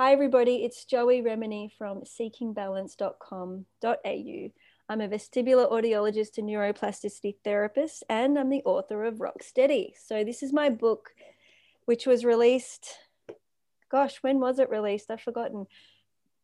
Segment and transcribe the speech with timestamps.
[0.00, 0.64] Hi, everybody.
[0.64, 4.50] It's Joey Remenyi from seekingbalance.com.au.
[4.88, 9.94] I'm a vestibular audiologist and neuroplasticity therapist, and I'm the author of Rock Steady.
[10.02, 11.10] So, this is my book,
[11.84, 12.96] which was released,
[13.90, 15.10] gosh, when was it released?
[15.10, 15.66] I've forgotten.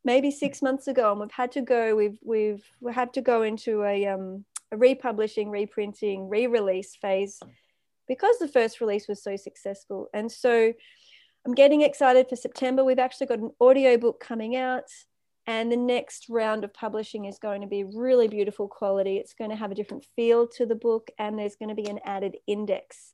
[0.05, 1.97] Maybe six months ago, and we've had to go.
[1.97, 7.41] We've we've we had to go into a um, a republishing, reprinting, re-release phase
[8.07, 10.11] because the first release was so successful.
[10.13, 10.75] And so
[11.47, 12.83] I'm getting excited for September.
[12.83, 14.91] We've actually got an audiobook coming out,
[15.47, 19.17] and the next round of publishing is going to be really beautiful quality.
[19.17, 21.89] It's going to have a different feel to the book, and there's going to be
[21.89, 23.13] an added index.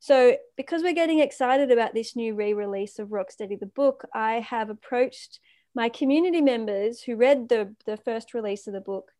[0.00, 4.40] So, because we're getting excited about this new re release of Rocksteady the book, I
[4.40, 5.38] have approached
[5.72, 9.12] my community members who read the, the first release of the book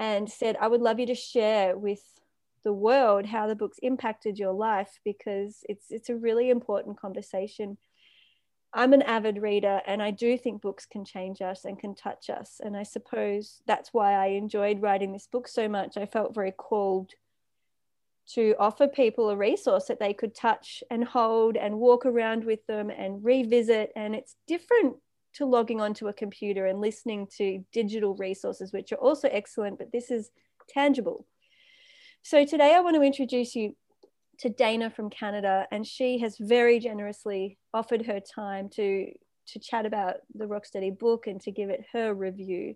[0.00, 2.02] and said, I would love you to share with
[2.66, 7.78] the world how the book's impacted your life because it's it's a really important conversation.
[8.74, 12.28] I'm an avid reader and i do think books can change us and can touch
[12.28, 12.60] us.
[12.60, 15.96] And i suppose that's why i enjoyed writing this book so much.
[15.96, 17.12] I felt very called
[18.34, 22.66] to offer people a resource that they could touch and hold and walk around with
[22.66, 23.92] them and revisit.
[23.94, 24.96] And it's different
[25.34, 29.92] to logging onto a computer and listening to digital resources which are also excellent but
[29.92, 30.30] this is
[30.68, 31.26] tangible
[32.26, 33.76] so today I want to introduce you
[34.40, 39.12] to Dana from Canada, and she has very generously offered her time to
[39.50, 42.74] to chat about the Rocksteady book and to give it her review.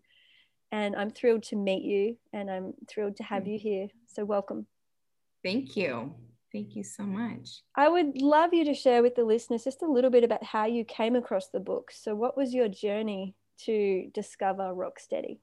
[0.71, 3.63] And I'm thrilled to meet you, and I'm thrilled to have you mm.
[3.63, 3.89] here.
[4.07, 4.67] So welcome.
[5.43, 6.15] Thank you.
[6.53, 7.63] Thank you so much.
[7.75, 10.67] I would love you to share with the listeners just a little bit about how
[10.67, 11.91] you came across the book.
[11.91, 15.39] So, what was your journey to discover Rocksteady?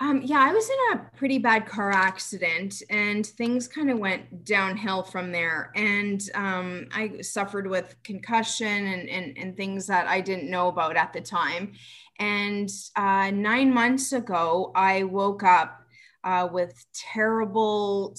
[0.00, 4.44] Um, yeah, I was in a pretty bad car accident and things kind of went
[4.44, 5.70] downhill from there.
[5.76, 10.96] And um, I suffered with concussion and, and, and, things that I didn't know about
[10.96, 11.74] at the time.
[12.18, 15.80] And uh, nine months ago, I woke up
[16.24, 18.14] uh, with terrible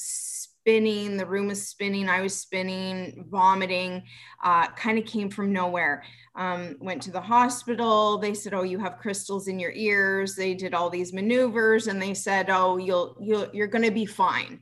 [0.65, 1.17] spinning.
[1.17, 2.09] The room was spinning.
[2.09, 4.03] I was spinning, vomiting,
[4.43, 6.03] uh, kind of came from nowhere
[6.35, 10.53] um, went to the hospital they said oh you have crystals in your ears they
[10.53, 14.59] did all these maneuvers and they said oh you'll you'll you're going to be fine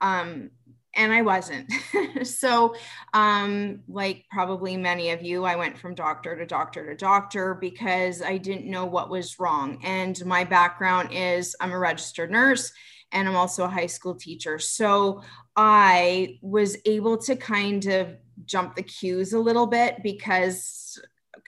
[0.00, 0.50] um,
[0.94, 1.70] and i wasn't
[2.22, 2.74] so
[3.14, 8.20] um, like probably many of you i went from doctor to doctor to doctor because
[8.20, 12.70] i didn't know what was wrong and my background is i'm a registered nurse
[13.14, 15.22] and i'm also a high school teacher so
[15.56, 18.08] i was able to kind of
[18.44, 21.00] jump the queues a little bit because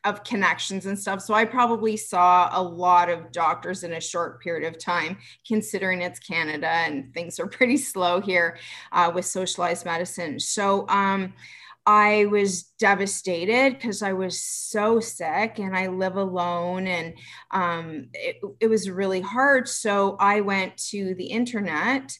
[0.06, 1.20] of connections and stuff.
[1.20, 6.02] So I probably saw a lot of doctors in a short period of time, considering
[6.02, 8.58] it's Canada and things are pretty slow here
[8.92, 10.38] uh, with socialized medicine.
[10.38, 11.34] So um,
[11.86, 17.14] I was devastated because I was so sick and I live alone and
[17.52, 19.68] um, it, it, was really hard.
[19.68, 22.12] So I went to the internet,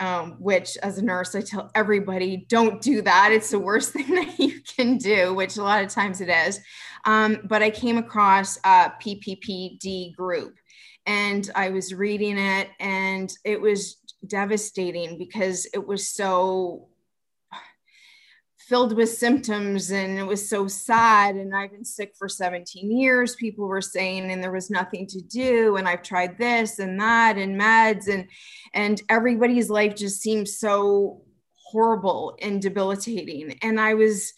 [0.00, 3.30] um, which as a nurse, I tell everybody don't do that.
[3.30, 6.58] It's the worst thing that you can do, which a lot of times it is.
[7.04, 10.56] Um, but I came across a PPPD group
[11.04, 16.89] and I was reading it and it was devastating because it was so
[18.70, 21.34] filled with symptoms and it was so sad.
[21.34, 23.34] And i've been sick for 17 years.
[23.34, 27.36] People were saying and there was nothing to do and i've tried this and that
[27.36, 28.28] and meds and
[28.72, 31.22] and everybody's life just seemed so
[31.64, 33.58] horrible and debilitating.
[33.60, 34.32] And i was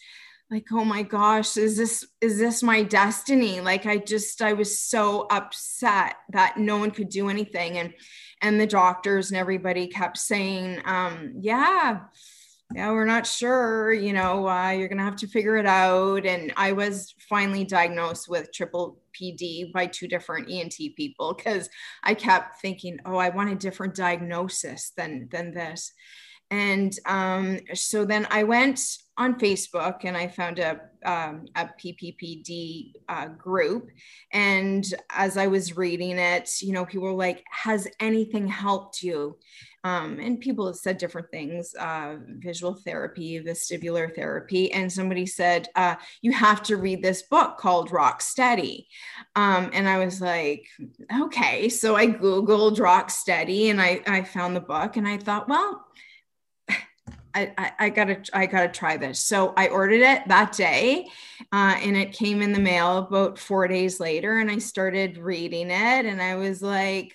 [0.49, 3.61] like oh my gosh is this is this my destiny?
[3.61, 7.77] Like i just i was so upset that no one could do anything.
[7.77, 7.93] And
[8.41, 11.99] and the doctors and everybody kept saying um yeah
[12.75, 16.25] yeah, we're not sure, you know, uh, you're going to have to figure it out.
[16.25, 21.69] And I was finally diagnosed with triple PD by two different ENT people because
[22.03, 25.91] I kept thinking, oh, I want a different diagnosis than, than this.
[26.53, 28.79] And um, so then I went
[29.17, 33.89] on Facebook and I found a, um, a PPPD uh, group.
[34.31, 39.39] And as I was reading it, you know, people were like, has anything helped you?
[39.83, 44.71] Um, and people have said different things uh, visual therapy, vestibular therapy.
[44.71, 48.87] And somebody said, uh, You have to read this book called Rock Steady.
[49.35, 50.67] Um, and I was like,
[51.21, 51.67] Okay.
[51.67, 55.85] So I Googled Rock Steady and I, I found the book and I thought, Well,
[57.35, 59.19] I, I, gotta I gotta try this.
[59.19, 61.07] So I ordered it that day,
[61.51, 64.39] uh, and it came in the mail about four days later.
[64.39, 67.13] And I started reading it, and I was like,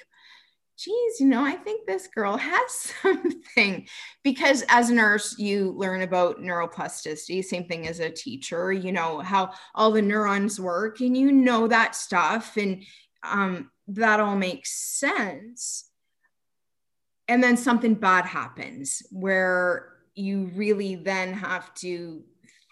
[0.79, 2.73] geez, you know, I think this girl has
[3.03, 3.87] something.
[4.23, 9.19] Because as a nurse, you learn about neuroplasticity, same thing as a teacher, you know,
[9.19, 12.56] how all the neurons work and you know that stuff.
[12.56, 12.85] And
[13.23, 15.91] um, that all makes sense.
[17.26, 22.23] And then something bad happens where you really then have to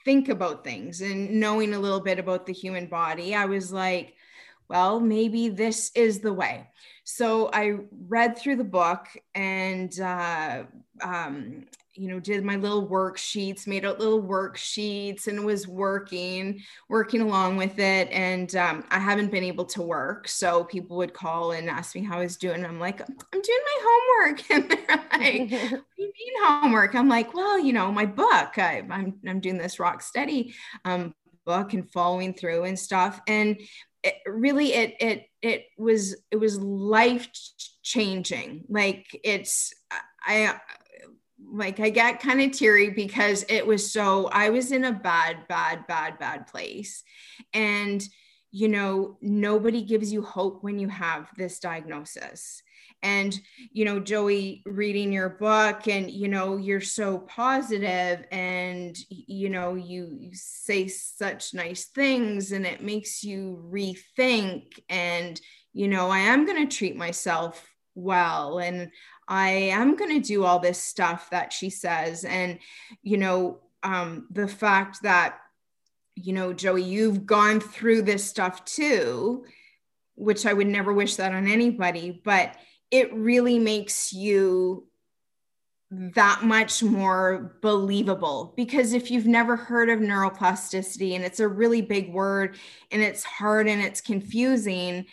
[0.05, 3.35] think about things and knowing a little bit about the human body.
[3.35, 4.15] I was like,
[4.69, 6.69] well, maybe this is the way.
[7.05, 7.79] So I
[8.09, 10.65] read through the book and, uh,
[11.03, 11.67] um,
[11.97, 17.57] you know, did my little worksheets, made out little worksheets and was working, working along
[17.57, 18.09] with it.
[18.11, 20.29] And um, I haven't been able to work.
[20.29, 22.65] So people would call and ask me how I was doing.
[22.65, 24.43] I'm like, I'm doing my homework.
[24.51, 26.95] And they're like, what do you mean homework?
[26.95, 30.55] I'm like, well, you know, my book, I, am I'm, I'm doing this rock steady
[30.85, 31.15] um,
[31.45, 33.21] book and following through and stuff.
[33.27, 33.61] And
[34.07, 37.29] it, really it it it was it was life
[37.83, 39.75] changing like it's
[40.25, 40.55] i
[41.51, 45.47] like i get kind of teary because it was so i was in a bad
[45.49, 47.03] bad bad bad place.
[47.53, 48.07] And
[48.51, 52.63] you know nobody gives you hope when you have this diagnosis.
[53.03, 53.39] And
[53.71, 59.75] you know joey reading your book and you know you're so positive and you know
[59.75, 65.39] you, you say such nice things and it makes you rethink and
[65.75, 68.91] you know i am going to treat myself well and
[69.29, 72.59] i am going to do all this stuff that she says and
[73.03, 75.39] you know um, the fact that
[76.15, 79.45] you know joey you've gone through this stuff too
[80.15, 82.57] which i would never wish that on anybody but
[82.91, 84.87] it really makes you
[85.91, 91.81] that much more believable because if you've never heard of neuroplasticity and it's a really
[91.81, 92.57] big word
[92.91, 95.07] and it's hard and it's confusing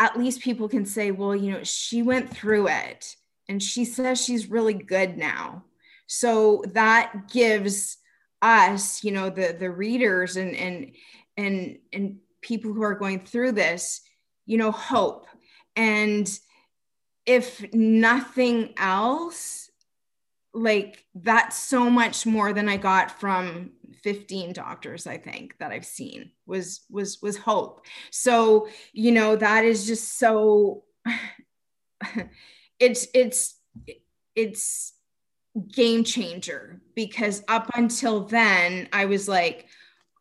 [0.00, 3.14] at least people can say well you know she went through it
[3.52, 5.62] and she says she's really good now
[6.06, 7.98] so that gives
[8.40, 10.92] us you know the the readers and and
[11.36, 14.00] and and people who are going through this
[14.46, 15.26] you know hope
[15.76, 16.38] and
[17.26, 19.70] if nothing else,
[20.52, 23.70] like that's so much more than I got from
[24.02, 27.86] 15 doctors I think that I've seen was was was hope.
[28.10, 30.84] So, you know, that is just so
[32.82, 33.56] it's it's
[34.34, 34.92] it's
[35.70, 39.68] game changer because up until then I was like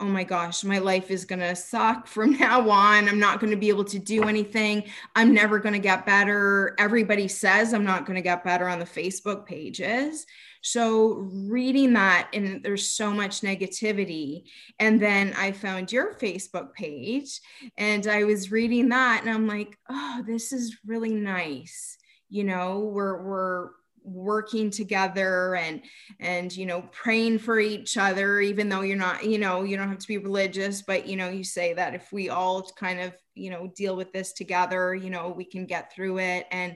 [0.01, 3.07] oh my gosh, my life is going to suck from now on.
[3.07, 4.85] I'm not going to be able to do anything.
[5.15, 6.75] I'm never going to get better.
[6.79, 10.25] Everybody says I'm not going to get better on the Facebook pages.
[10.63, 14.43] So, reading that, and there's so much negativity.
[14.79, 17.39] And then I found your Facebook page
[17.77, 21.97] and I was reading that, and I'm like, oh, this is really nice.
[22.31, 23.69] You know, we're, we're,
[24.03, 25.79] working together and
[26.19, 29.89] and you know praying for each other even though you're not you know you don't
[29.89, 33.13] have to be religious but you know you say that if we all kind of
[33.35, 36.47] you know deal with this together you know we can get through it.
[36.51, 36.75] And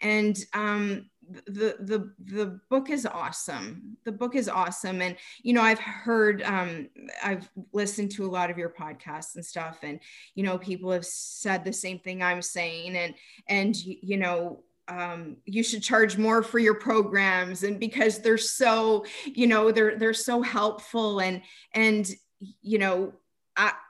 [0.00, 1.10] and um
[1.46, 3.96] the the the book is awesome.
[4.04, 5.02] The book is awesome.
[5.02, 6.88] And you know i've heard um
[7.22, 10.00] i've listened to a lot of your podcasts and stuff and
[10.34, 12.96] you know people have said the same thing i'm saying.
[12.96, 13.14] And
[13.48, 19.04] and you know um, you should charge more for your programs and because they're so
[19.24, 21.42] you know they're they're so helpful and
[21.72, 22.10] and
[22.62, 23.12] you know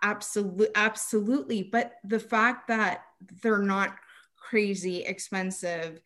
[0.03, 1.63] absolutely absolutely.
[1.63, 3.05] But the fact that
[3.43, 3.97] they're not
[4.37, 6.01] crazy expensive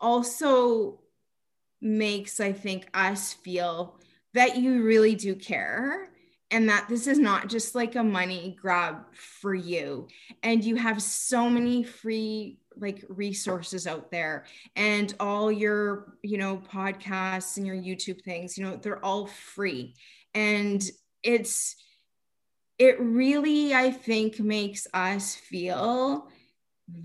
[0.00, 1.00] also
[1.82, 3.98] makes i think us feel
[4.34, 6.12] that you really do care
[6.52, 10.06] and that this is not just like a money grab for you.
[10.42, 14.44] And you have so many free like resources out there.
[14.76, 19.94] And all your you know podcasts and your youtube things you know they're all free.
[20.34, 20.82] And
[21.22, 21.76] it's
[22.78, 26.28] it really i think makes us feel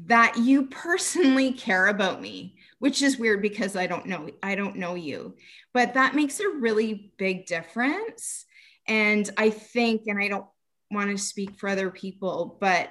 [0.05, 4.75] that you personally care about me which is weird because i don't know i don't
[4.75, 5.35] know you.
[5.73, 8.45] But that makes a really big difference.
[8.87, 10.45] And i think and i don't
[10.89, 12.89] want to speak for other people but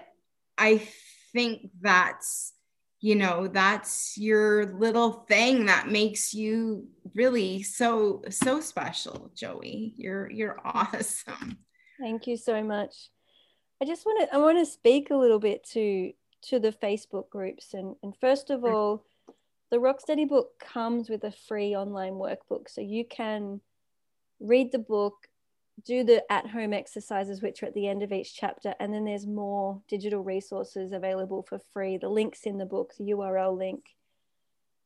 [0.58, 0.82] i
[1.32, 2.52] think that's
[3.06, 9.94] you know that's your little thing that makes you really so so special joey.
[9.96, 11.58] You're you're awesome.
[12.00, 13.10] Thank you so much.
[13.80, 16.12] I just want to i want to speak a little bit to
[16.48, 17.74] to the facebook groups.
[17.74, 19.04] And and first of all
[19.70, 22.68] the rocksteady book comes with a free online workbook.
[22.68, 23.60] So you can
[24.40, 25.28] read the book
[25.84, 28.74] do the at home exercises, which are at the end of each chapter.
[28.80, 31.98] And then there's more digital resources available for free.
[31.98, 33.84] The link's in the book, the URL link.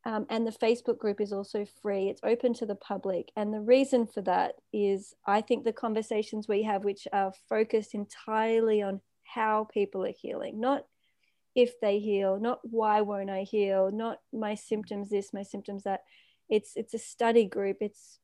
[0.04, 2.08] Um, and the Facebook group is also free.
[2.08, 3.30] It's open to the public.
[3.36, 7.94] And the reason for that is I think the conversations we have, which are focused
[7.94, 10.86] entirely on how people are healing, not
[11.54, 16.00] if they heal, not why won't I heal, not my symptoms this, my symptoms that.
[16.48, 17.76] It's it's a study group.
[17.80, 18.18] It's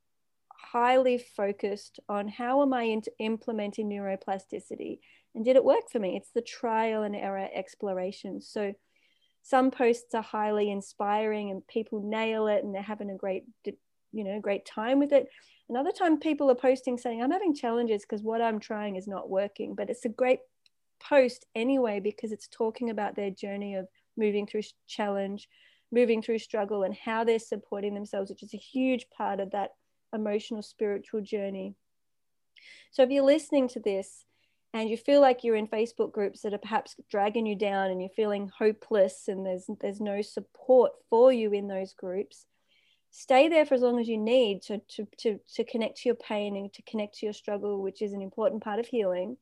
[0.60, 4.98] highly focused on how am I implementing neuroplasticity
[5.34, 6.16] and did it work for me?
[6.16, 8.40] It's the trial and error exploration.
[8.40, 8.74] So
[9.42, 14.24] some posts are highly inspiring and people nail it and they're having a great you
[14.24, 15.28] know great time with it
[15.68, 19.28] another time people are posting saying i'm having challenges because what i'm trying is not
[19.28, 20.40] working but it's a great
[21.00, 23.86] post anyway because it's talking about their journey of
[24.16, 25.48] moving through challenge
[25.92, 29.70] moving through struggle and how they're supporting themselves which is a huge part of that
[30.12, 31.74] emotional spiritual journey
[32.90, 34.24] so if you're listening to this
[34.72, 38.00] and you feel like you're in Facebook groups that are perhaps dragging you down and
[38.00, 42.46] you're feeling hopeless and there's there's no support for you in those groups,
[43.10, 46.16] stay there for as long as you need to, to, to, to connect to your
[46.16, 49.36] pain and to connect to your struggle, which is an important part of healing.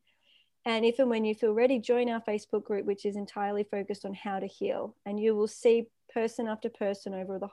[0.65, 4.05] And if and when you feel ready, join our Facebook group, which is entirely focused
[4.05, 4.95] on how to heal.
[5.05, 7.49] And you will see person after person over the,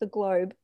[0.00, 0.54] the globe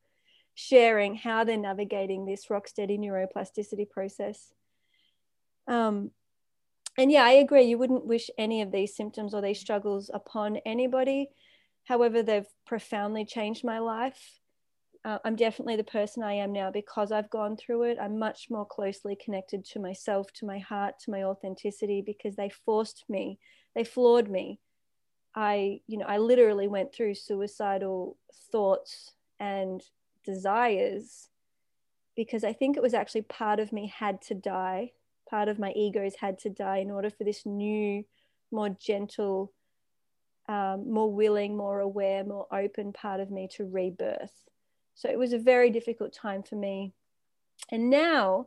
[0.57, 4.55] sharing how they're navigating this rock steady neuroplasticity process.
[5.69, 6.11] Um,
[6.99, 7.65] and yeah, I agree.
[7.65, 11.29] You wouldn't wish any of these symptoms or these struggles upon anybody.
[11.85, 14.41] However, they've profoundly changed my life.
[15.05, 17.99] Uh, I'm definitely the person I am now because I've gone through it.
[18.01, 22.49] I'm much more closely connected to myself, to my heart, to my authenticity because they
[22.49, 23.39] forced me,
[23.75, 24.59] they flawed me.
[25.35, 28.17] I, you know, I literally went through suicidal
[28.51, 29.83] thoughts and
[30.27, 31.31] desires
[32.15, 34.93] because I think it was actually part of me had to die
[35.29, 38.05] part of my egos had to die in order for this new,
[38.51, 39.53] more gentle,
[40.49, 44.33] um, more willing, more aware, more open part of me to rebirth.
[44.95, 46.93] So it was a very difficult time for me.
[47.71, 48.47] And now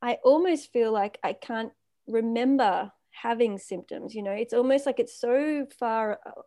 [0.00, 1.72] I almost feel like I can't
[2.06, 4.14] remember having symptoms.
[4.14, 6.42] You know, it's almost like it's so far uh,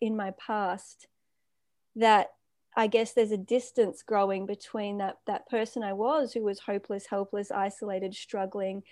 [0.00, 1.08] in my past
[1.96, 2.28] that
[2.74, 7.06] I guess there's a distance growing between that that person I was who was hopeless,
[7.06, 8.82] helpless, isolated, struggling.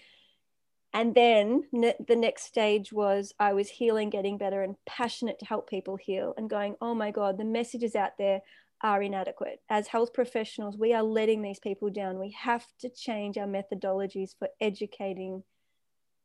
[0.93, 5.47] And then ne- the next stage was I was healing, getting better, and passionate to
[5.47, 8.43] help people heal, and going, oh my God, the messages out there
[8.83, 9.61] are inadequate.
[9.69, 12.19] As health professionals, we are letting these people down.
[12.19, 15.43] We have to change our methodologies for educating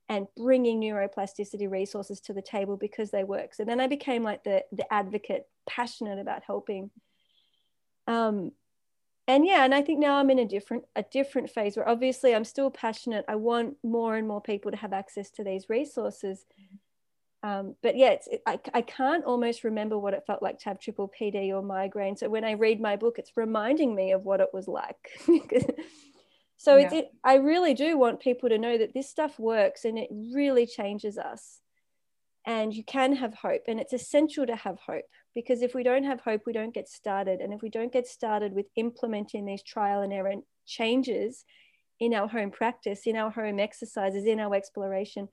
[0.07, 3.53] and bringing neuroplasticity resources to the table because they work.
[3.53, 6.91] So then I became like the, the advocate, passionate about helping
[8.07, 8.51] um,
[9.27, 12.35] and yeah and i think now i'm in a different a different phase where obviously
[12.35, 13.25] i'm still passionate.
[13.27, 16.45] I want more and more people to have access to these resources.
[17.43, 20.65] Um, but yeah it's, it, I, I can't almost remember what it felt like to
[20.65, 22.17] have triple pd or migraine.
[22.17, 25.19] So when i read my book it's reminding me of what it was like.
[26.57, 26.93] So yeah.
[26.93, 30.65] it, i really do want people to know that this stuff works and it really
[30.65, 31.59] changes us.
[32.45, 36.05] And you can have hope and it's essential to have hope because if we don't
[36.05, 37.41] have hope we don't get started.
[37.41, 41.45] And if we don't get started with implementing these trial and error changes
[41.99, 45.29] in our home practice in our home exercises in our exploration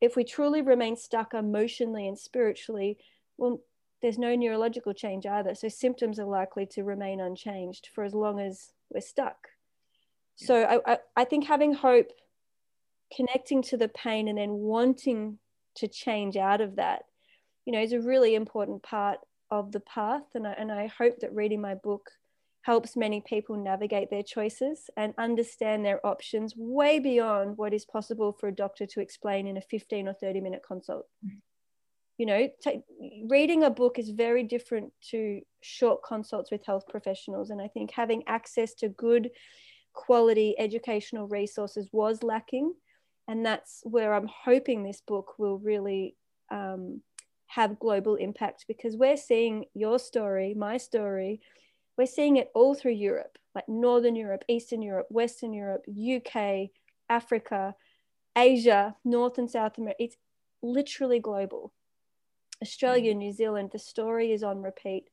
[0.00, 2.96] if we truly remain stuck emotionally and spiritually
[3.36, 3.60] well
[4.02, 5.54] there's no neurological change either.
[5.54, 9.48] So symptoms are likely to remain unchanged for as long as we're stuck.
[10.36, 12.10] So I, I, I think having hope
[13.14, 15.38] connecting to the pain and then wanting
[15.76, 17.04] to change out of that
[17.66, 19.18] you know is a really important part
[19.50, 20.24] of the path.
[20.34, 22.10] And I, and I hope that reading my book
[22.62, 28.32] helps many people navigate their choices and understand their options way beyond what is possible
[28.32, 31.06] for a doctor to explain in a 15 or 30 minute consult.
[32.18, 32.80] You know t-
[33.28, 37.50] reading a book is very different to short consults with health professionals.
[37.50, 39.30] And i think having access to good
[39.92, 42.72] quality educational resources was lacking.
[43.28, 46.16] And that's where i'm hoping this book will really
[46.50, 47.02] um,
[47.56, 51.40] have global impact because we're seeing your story my story.
[51.96, 56.68] We're seeing it all through europe like northern europe eastern europe western europe uk
[57.08, 57.74] africa
[58.36, 60.16] asia north and south america it's
[60.62, 61.72] literally global.
[62.62, 63.18] Australia mm.
[63.18, 65.04] new zealand the story is on repeat.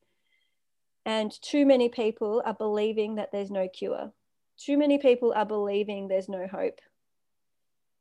[1.06, 4.12] And too many people are believing that there's no cure.
[4.56, 6.80] Too many people are believing there's no hope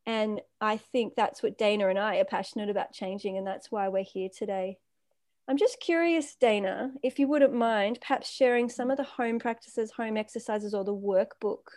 [0.06, 3.88] and I think that's what Dana and I are passionate about changing, and that's why
[3.88, 4.78] we're here today.
[5.48, 9.92] I'm just curious, Dana, if you wouldn't mind perhaps sharing some of the home practices,
[9.92, 11.68] home exercises, or the workbook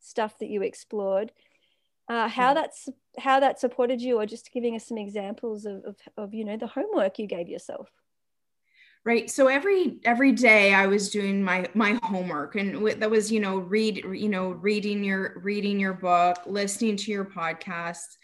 [0.00, 1.32] stuff that you explored,
[2.08, 2.88] uh, how that's
[3.18, 6.56] how that supported you, or just giving us some examples of, of, of you know
[6.56, 7.88] the homework you gave yourself.
[9.06, 13.40] Right so every every day i was doing my my homework and that was you
[13.40, 18.16] know read you know reading your reading your book listening to your podcast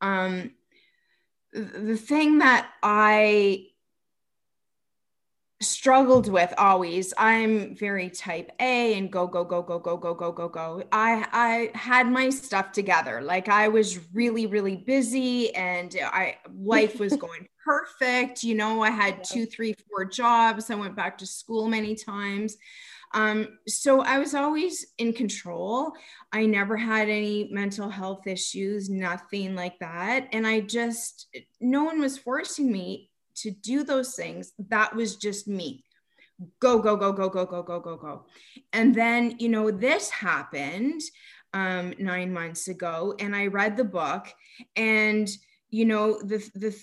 [0.00, 0.52] um
[1.52, 3.66] the thing that i
[5.62, 10.32] struggled with always i'm very type a and go go go go go go go
[10.32, 10.82] go go.
[10.90, 13.20] I i had my stuff together.
[13.20, 18.42] Like i was really really busy and i life was going perfect.
[18.42, 20.70] You know i had two three four jobs.
[20.70, 22.56] I went back to school many times.
[23.12, 25.92] Um, so I was always in control.
[26.32, 30.28] I never had any mental health issues, nothing like that.
[30.32, 31.26] And I just,
[31.60, 33.09] no one was forcing me
[33.42, 35.84] to do those things, that was just me.
[36.58, 38.26] Go, go, go, go, go, go, go, go, go.
[38.72, 41.02] And then, you know, this happened
[41.52, 44.32] um, nine months ago, and I read the book,
[44.76, 45.28] and,
[45.68, 46.76] you know, the, the,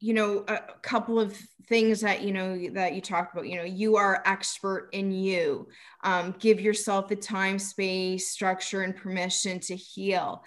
[0.00, 1.36] you know, a couple of
[1.68, 5.68] things that you know that you talked about you know you are expert in you
[6.02, 10.42] um, give yourself the time space structure and permission to heal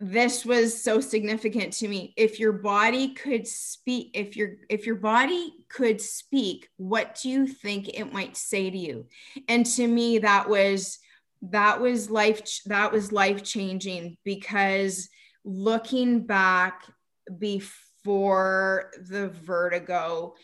[0.00, 2.12] this was so significant to me.
[2.16, 7.46] If your body could speak if your if your body could speak what do you
[7.46, 9.06] think it might say to you?
[9.48, 10.98] And to me that was
[11.42, 15.08] that was life that was life changing because
[15.44, 16.82] looking back
[17.38, 20.34] before the vertigo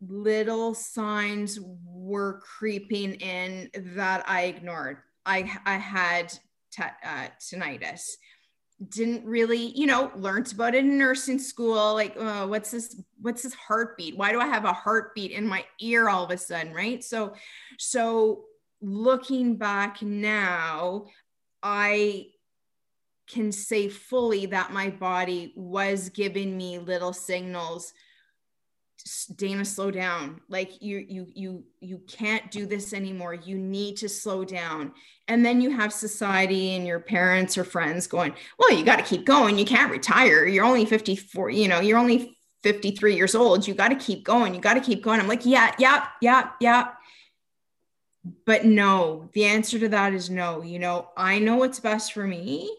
[0.00, 4.98] little signs were creeping in that i ignored.
[5.26, 6.32] I i had
[6.72, 8.16] t- uh, tinnitus
[8.88, 13.42] didn't really you know learned about it in nursing school like uh, what's this what's
[13.42, 14.16] this heartbeat?
[14.16, 16.72] Why do i have a heartbeat in my ear all of a sudden?
[16.72, 17.04] Right?
[17.04, 17.34] So
[17.78, 18.44] so
[18.80, 21.04] looking back now
[21.62, 22.24] i
[23.28, 27.92] can say fully that my body was giving me little signals
[29.36, 30.40] Dana, slow down.
[30.48, 33.34] Like you, you, you, you can't do this anymore.
[33.34, 34.92] You need to slow down.
[35.28, 39.04] And then you have society and your parents or friends going, well, you got to
[39.04, 39.58] keep going.
[39.58, 40.46] You can't retire.
[40.46, 43.66] You're only 54, you know, you're only 53 years old.
[43.66, 44.54] You got to keep going.
[44.54, 45.20] You got to keep going.
[45.20, 46.88] I'm like, yeah, yeah, yeah, yeah.
[48.44, 50.62] But no, the answer to that is no.
[50.62, 52.70] You know, I know what's best for me.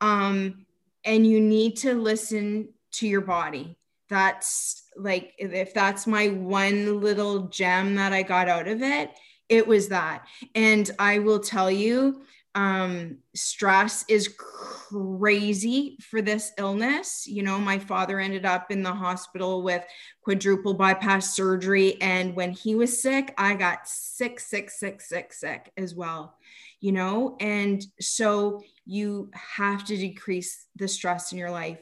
[0.00, 0.66] Um,
[1.04, 3.76] and you need to listen to your body.
[4.08, 9.10] That's like if that's my one little gem that I got out of it,
[9.48, 10.26] it was that.
[10.54, 12.22] And I will tell you,
[12.54, 17.26] um, stress is crazy for this illness.
[17.26, 19.84] You know, my father ended up in the hospital with
[20.22, 22.00] quadruple bypass surgery.
[22.00, 26.36] And when he was sick, I got sick, sick, sick, sick, sick as well,
[26.80, 27.36] you know?
[27.38, 31.80] And so you have to decrease the stress in your life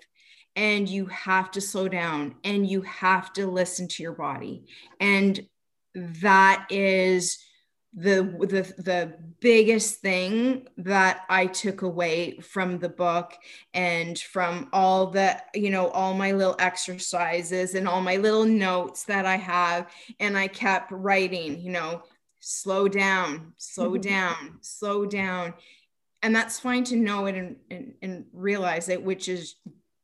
[0.59, 4.65] and you have to slow down and you have to listen to your body.
[4.99, 5.47] And
[5.95, 7.39] that is
[7.95, 13.35] the the the biggest thing that I took away from the book
[13.73, 19.05] and from all the you know all my little exercises and all my little notes
[19.05, 19.87] that I have.
[20.19, 22.03] And I kept writing you know
[22.41, 25.55] slow down slow down slow down.
[26.21, 29.55] And that's fine to know it and, and, and realize it which is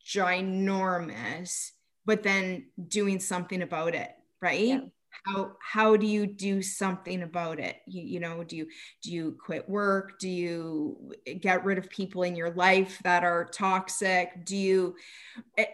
[0.07, 1.71] ginormous,
[2.05, 4.67] but then doing something about it, right?
[4.67, 4.81] Yeah.
[5.27, 7.77] How how do you do something about it?
[7.87, 8.67] You, you know, do you
[9.03, 10.19] do you quit work?
[10.19, 14.45] Do you get rid of people in your life that are toxic?
[14.45, 14.97] Do you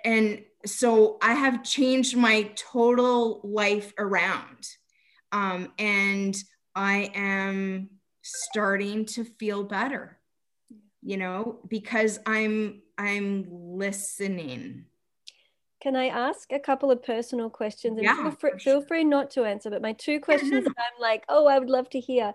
[0.04, 4.68] and so I have changed my total life around.
[5.32, 6.36] Um, and
[6.74, 7.90] I am
[8.22, 10.19] starting to feel better
[11.02, 14.84] you know because i'm I'm listening.
[15.82, 17.96] Can I ask a couple of personal questions?
[17.96, 20.68] And yeah, feel, free, feel free not to answer, but my two questions yeah, no.
[20.76, 22.34] I'm like, oh, I would love to hear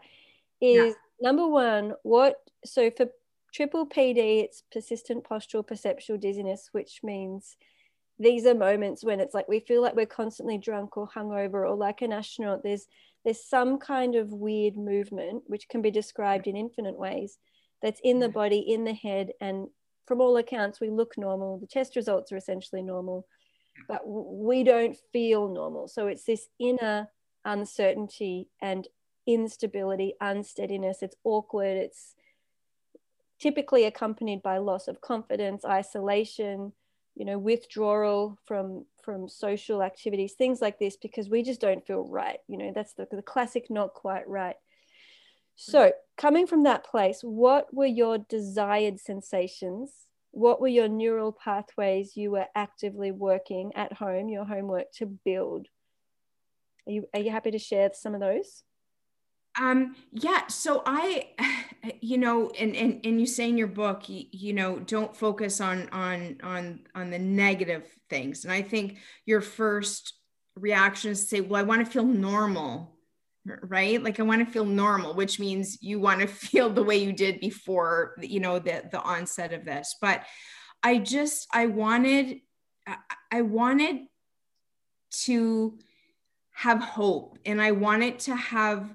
[0.60, 1.30] is yeah.
[1.30, 3.10] number one, what, so for
[3.54, 7.58] triple PD, it's persistent postural perceptual dizziness, which means
[8.18, 11.76] these are moments when it's like we feel like we're constantly drunk or hungover or
[11.76, 12.64] like an astronaut.
[12.64, 12.88] There's
[13.24, 17.38] there's some kind of weird movement which can be described in infinite ways
[17.86, 19.68] that's in the body, in the head, and
[20.08, 21.60] from all accounts, we look normal.
[21.60, 23.28] The test results are essentially normal,
[23.88, 25.88] but we don't feel normal.
[25.88, 27.10] So it's this inner
[27.46, 28.88] uncertainty and
[29.28, 31.04] instability, unsteadiness.
[31.04, 31.78] It's awkward.
[31.78, 32.16] It's
[33.40, 36.74] typically accompanied by loss of confidence, isolation,
[37.14, 42.08] you know, withdrawal from from social activities, things like this, because we just don't feel
[42.08, 42.40] right.
[42.48, 44.56] You know, that's the, the classic not quite right.
[45.56, 49.92] So, coming from that place, what were your desired sensations?
[50.32, 55.68] What were your neural pathways you were actively working at home, your homework to build
[56.88, 58.64] Are you are you happy to share some of those?
[59.60, 60.48] Um, yeah.
[60.48, 61.30] So I,
[62.02, 65.62] you know, and, and, and you say in your book, you, you know, don't focus
[65.62, 68.44] on, on, on, on the negative things.
[68.44, 70.14] And I think your first
[70.56, 72.95] reaction is to say, well, I want to feel normal,
[73.46, 74.02] right?
[74.02, 77.14] Like I want to feel normal, which means you want to feel the way you
[77.14, 79.96] did before, you know, the, the onset of this.
[80.02, 80.24] But
[80.84, 82.42] I just, I wanted,
[83.32, 84.02] I wanted
[85.24, 85.78] to
[86.52, 88.94] have hope and I wanted to have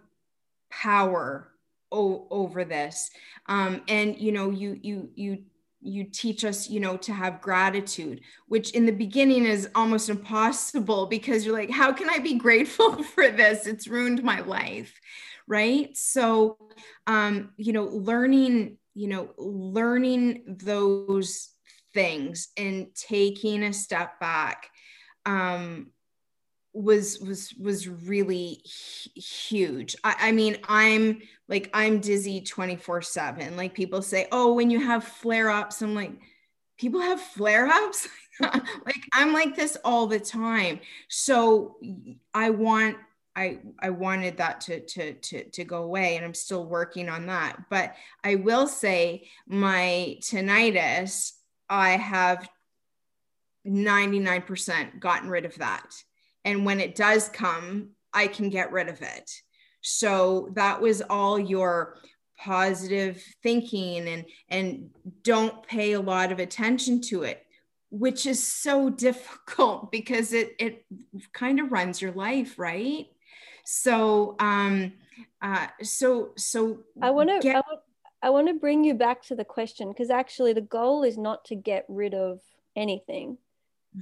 [0.70, 1.50] power
[1.92, 3.10] o- over this
[3.46, 5.38] um, and you know you you you
[5.82, 11.06] you teach us you know to have gratitude which in the beginning is almost impossible
[11.06, 13.66] because you're like how can i be grateful for this?
[13.66, 15.00] It's ruined my life
[15.50, 15.94] right?
[15.96, 16.56] So
[17.06, 21.50] um you know learning you know learning those
[21.92, 24.68] things and taking a step back
[25.26, 25.88] um
[26.72, 28.62] was was was really
[29.14, 29.96] huge.
[30.04, 34.80] I, I, mean i'm like i'm dizzy 24 7 like people say oh when you
[34.80, 36.12] have flare-ups i'm like
[36.78, 38.08] people have flare-ups?
[38.40, 40.80] Like i'm like this all the time.
[41.08, 41.76] So
[42.32, 42.96] i want
[43.36, 47.26] i i wanted that to to to to go away and i'm still working on
[47.26, 47.56] that.
[47.68, 51.32] But i will say my tinnitus
[51.68, 52.48] i have
[53.66, 56.02] 99% gotten rid of that
[56.44, 59.30] and when it does come i can get rid of it.
[59.82, 61.96] So that was all your
[62.38, 64.90] positive thinking and and
[65.22, 67.44] don't pay a lot of attention to it
[67.90, 70.84] which is so difficult because it it
[71.32, 73.06] kind of runs your life right?
[73.64, 74.94] So um
[75.42, 77.64] uh so so i want to get-
[78.22, 81.46] I want to bring you back to the question because actually the goal is not
[81.46, 82.40] to get rid of
[82.76, 83.38] anything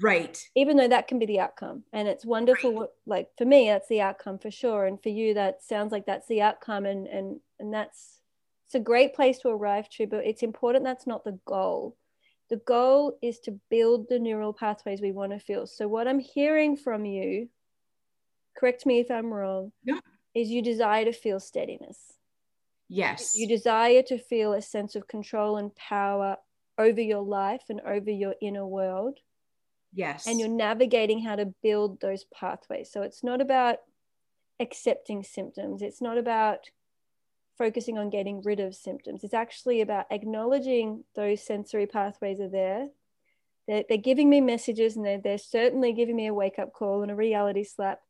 [0.00, 0.42] right.
[0.54, 2.88] Even though that can be the outcome and it's wonderful right.
[3.06, 6.28] like for me that's the outcome for sure and for you that sounds like that's
[6.28, 8.20] the outcome and and and that's
[8.66, 11.96] it's a great place to arrive to but it's important that's not the goal.
[12.50, 15.66] The goal is to build the neural pathways we want to feel.
[15.66, 17.48] So what i'm hearing from you
[18.56, 20.00] correct me if i'm wrong yeah.
[20.34, 21.98] is you desire to feel steadiness.
[22.88, 23.36] Yes.
[23.36, 26.38] You desire to feel a sense of control and power
[26.78, 29.18] over your life and over your inner world
[29.92, 30.26] Yes.
[30.26, 32.90] And you're navigating how to build those pathways.
[32.90, 33.78] So it's not about
[34.60, 36.70] accepting symptoms, it's not about
[37.56, 39.24] focusing on getting rid of symptoms.
[39.24, 42.86] It's actually about acknowledging those sensory pathways are there.
[43.66, 47.02] They're, they're giving me messages and they're, they're certainly giving me a wake up call
[47.02, 48.00] and a reality slap.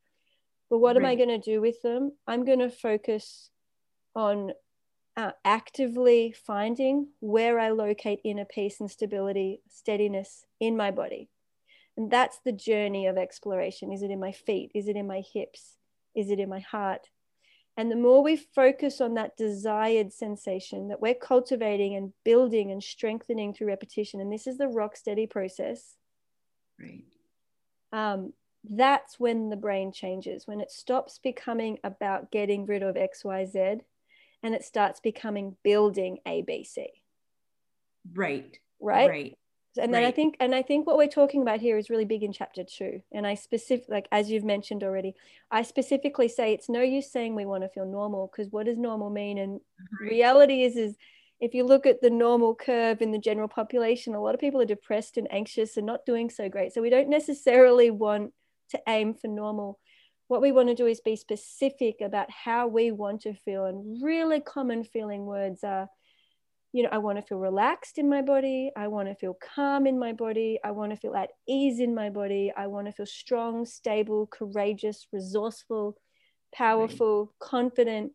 [0.68, 1.04] But what right.
[1.04, 2.12] am I going to do with them?
[2.26, 3.50] I'm going to focus
[4.14, 4.52] on
[5.16, 11.30] uh, actively finding where I locate inner peace and stability, steadiness in my body.
[11.98, 13.92] And that's the journey of exploration.
[13.92, 14.70] Is it in my feet?
[14.72, 15.78] Is it in my hips?
[16.14, 17.08] Is it in my heart?
[17.76, 22.80] And the more we focus on that desired sensation that we're cultivating and building and
[22.80, 25.96] strengthening through repetition, and this is the rock steady process.
[26.80, 27.04] Right.
[27.90, 28.32] Um,
[28.62, 33.80] that's when the brain changes, when it stops becoming about getting rid of XYZ
[34.44, 36.86] and it starts becoming building ABC.
[38.14, 38.56] Right.
[38.78, 39.08] Right.
[39.08, 39.38] Right
[39.78, 40.08] and then right.
[40.08, 42.64] i think and i think what we're talking about here is really big in chapter
[42.64, 43.00] two.
[43.12, 45.14] And i specific like as you've mentioned already
[45.50, 48.78] i specifically say it's no use saying we want to feel normal because what does
[48.78, 49.38] normal mean?
[49.38, 49.60] And
[50.00, 50.10] right.
[50.10, 50.96] reality is is
[51.40, 54.60] if you look at the normal curve in the general population a lot of people
[54.60, 56.72] are depressed and anxious and not doing so great.
[56.72, 58.32] So we don't necessarily want
[58.70, 59.78] to aim for normal.
[60.28, 63.64] What we want to do is be specific about how we want to feel.
[63.64, 65.88] And really common feeling words are
[66.72, 68.70] you know, I want to feel relaxed in my body.
[68.76, 70.58] I want to feel calm in my body.
[70.62, 72.52] I want to feel at ease in my body.
[72.56, 75.96] I want to feel strong, stable, courageous, resourceful,
[76.54, 77.48] powerful, right.
[77.48, 78.12] confident.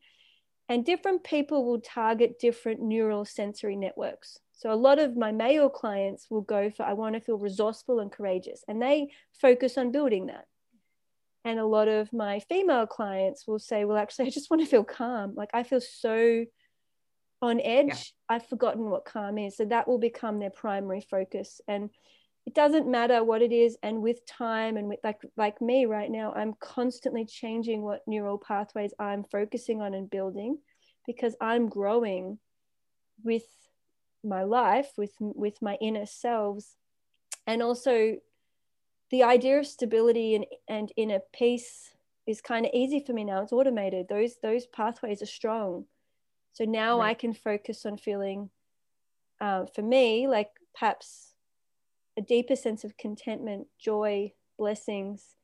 [0.69, 4.37] And different people will target different neural sensory networks.
[4.53, 7.99] So a lot of my male clients will go for, I want to feel resourceful
[7.99, 8.63] and courageous.
[8.67, 9.09] And they
[9.41, 10.45] focus on building that.
[11.43, 14.69] And a lot of my female clients will say, well, actually, I just want to
[14.69, 15.33] feel calm.
[15.35, 16.45] Like I feel so
[17.43, 18.35] on edge yeah.
[18.35, 19.57] i've forgotten what calm is.
[19.57, 21.61] So that will become their primary focus.
[21.67, 21.89] And
[22.45, 26.11] it doesn't matter what it is and with time and with like like me right
[26.11, 30.57] now i'm constantly changing what neural pathways i'm focusing on and building
[31.07, 32.37] because i'm growing
[33.23, 33.45] with
[34.25, 36.75] my life with with my inner selves
[37.47, 38.17] and also
[39.09, 41.93] the idea of stability and, and inner peace
[42.25, 43.41] is kind of easy for me now.
[43.41, 44.07] It's automated.
[44.07, 45.85] Those those pathways are strong
[46.53, 47.09] so now right.
[47.09, 48.49] I can focus on feeling,
[49.41, 51.33] uh, for me, like perhaps
[52.17, 55.35] a deeper sense of contentment, joy, blessings,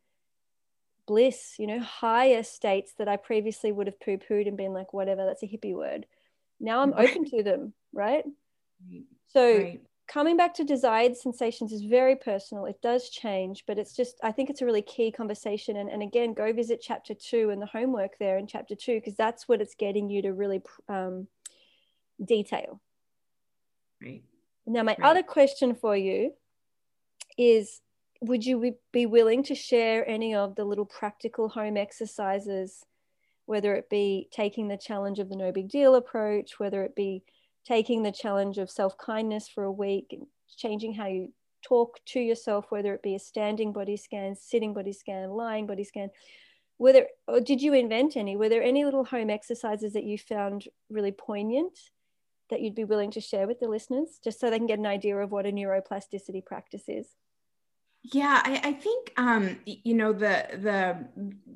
[1.07, 4.93] bliss, you know, higher states that I previously would have poo pooed and been like,
[4.93, 6.05] whatever, that's a hippie word.
[6.59, 8.23] Now I'm open to them, right?
[9.33, 9.81] So right.
[10.09, 12.65] Coming back to desired sensations is very personal.
[12.65, 15.77] It does change, but it's just, I think it's a really key conversation.
[15.77, 19.15] And, and again, go visit chapter two and the homework there in chapter two, because
[19.15, 21.27] that's what it's getting you to really um,
[22.25, 22.81] detail.
[24.01, 24.23] Right.
[24.65, 25.09] Now, my right.
[25.09, 26.33] other question for you
[27.37, 27.81] is
[28.21, 32.83] would you be willing to share any of the little practical home exercises,
[33.45, 37.23] whether it be taking the challenge of the no big deal approach, whether it be
[37.69, 40.19] taking the challenge of self kindness for a week,
[40.57, 44.91] changing how you talk to yourself, whether it be a standing body scan, sitting body
[44.91, 46.09] scan, lying body scan?
[46.77, 48.35] Whether or did you invent any?
[48.35, 51.77] Were there any little home exercises that you found really poignant
[52.49, 54.87] that you'd be willing to share with the listeners, just so they can get an
[54.87, 57.07] idea of what a neuroplasticity practice is?
[58.03, 61.07] Yeah I, I, think um you know the the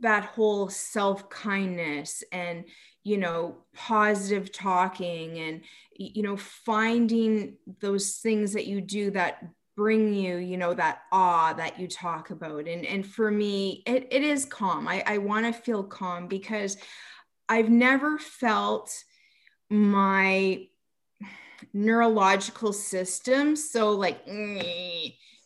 [0.01, 2.65] that whole self-kindness and
[3.03, 5.61] you know positive talking and
[5.95, 9.43] you know finding those things that you do that
[9.75, 12.67] bring you you know that awe that you talk about.
[12.67, 14.87] And and for me it, it is calm.
[14.87, 16.77] I, I want to feel calm because
[17.49, 19.03] i've never felt
[19.69, 20.65] my
[21.73, 24.25] neurological system so like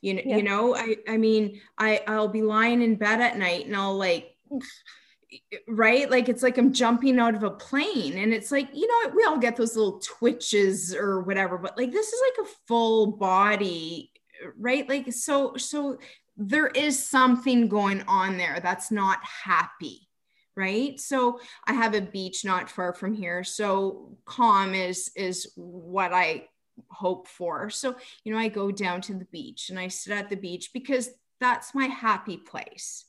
[0.01, 0.37] you know yeah.
[0.37, 3.97] you know i i mean i i'll be lying in bed at night and i'll
[3.97, 4.35] like
[5.67, 6.09] right?
[6.09, 9.23] Like it's like i'm jumping out of a plane and it's like you know we
[9.23, 14.11] all get those little twitches or whatever but like this is like a full body
[14.57, 14.87] right?
[14.87, 15.97] Like so so
[16.37, 20.07] there is something going on there that's not happy
[20.55, 20.99] right?
[20.99, 26.47] So i have a beach not far from here so calm is is what i
[26.89, 27.69] hope for.
[27.69, 30.71] So, you know, I go down to the beach and I sit at the beach
[30.73, 31.09] because
[31.39, 33.05] that's my happy place,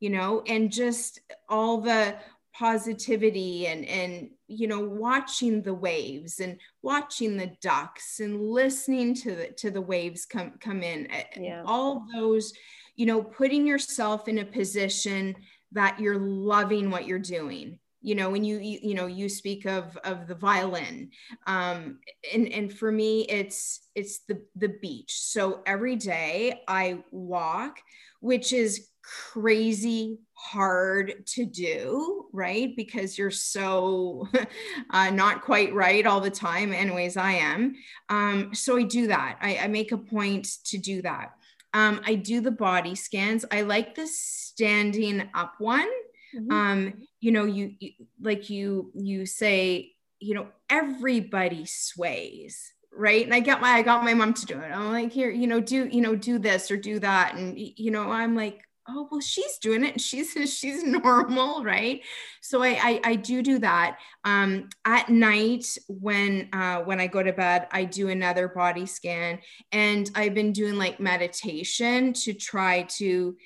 [0.00, 2.16] you know, and just all the
[2.54, 9.34] positivity and and you know watching the waves and watching the ducks and listening to
[9.34, 11.62] the to the waves come come in eh, yeah.
[11.64, 12.52] all those
[12.94, 15.34] you know putting yourself in a position
[15.72, 19.64] that you're loving what you're doing you know when you you, you know you speak
[19.66, 21.10] of of the violin
[21.46, 21.98] um
[22.32, 25.20] and and for me it's it's the the beach.
[25.20, 27.78] So every day i walk
[28.20, 32.74] which is crazy hard to do right?
[32.76, 34.26] Because you're so
[34.90, 37.74] uh, not quite right all the time anyways i am.
[38.08, 39.38] Um, so i do that.
[39.40, 41.32] I, I make a point to do that.
[41.74, 43.44] Um, i do the body scans.
[43.50, 45.88] I like the standing up one
[46.34, 46.50] mm-hmm.
[46.50, 47.90] um you know you, you
[48.20, 53.24] like you you say you know everybody sways right?
[53.24, 54.70] And i get my i got my mom to do it.
[54.70, 57.34] I'm like here you know do you know do this or do that.
[57.34, 60.00] And you know i'm like oh well she's doing it.
[60.08, 62.02] She's she's normal right?
[62.40, 63.98] So i i, I do do that.
[64.24, 69.38] Um at night when uh when i go to bed i do another body scan.
[69.72, 73.36] And i've been doing like meditation to try to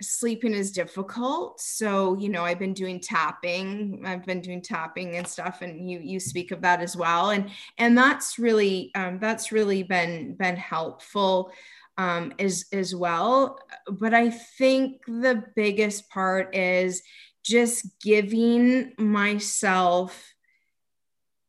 [0.00, 1.60] sleeping is difficult.
[1.60, 6.00] So you know i've been doing tapping i've been doing tapping and stuff and you
[6.00, 10.56] you speak of that as well and and that's really um, that's really been been
[10.56, 11.52] helpful
[11.96, 13.58] um, as as well.
[13.88, 17.02] But i think the biggest part is
[17.44, 20.34] just giving myself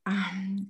[0.06, 0.68] um,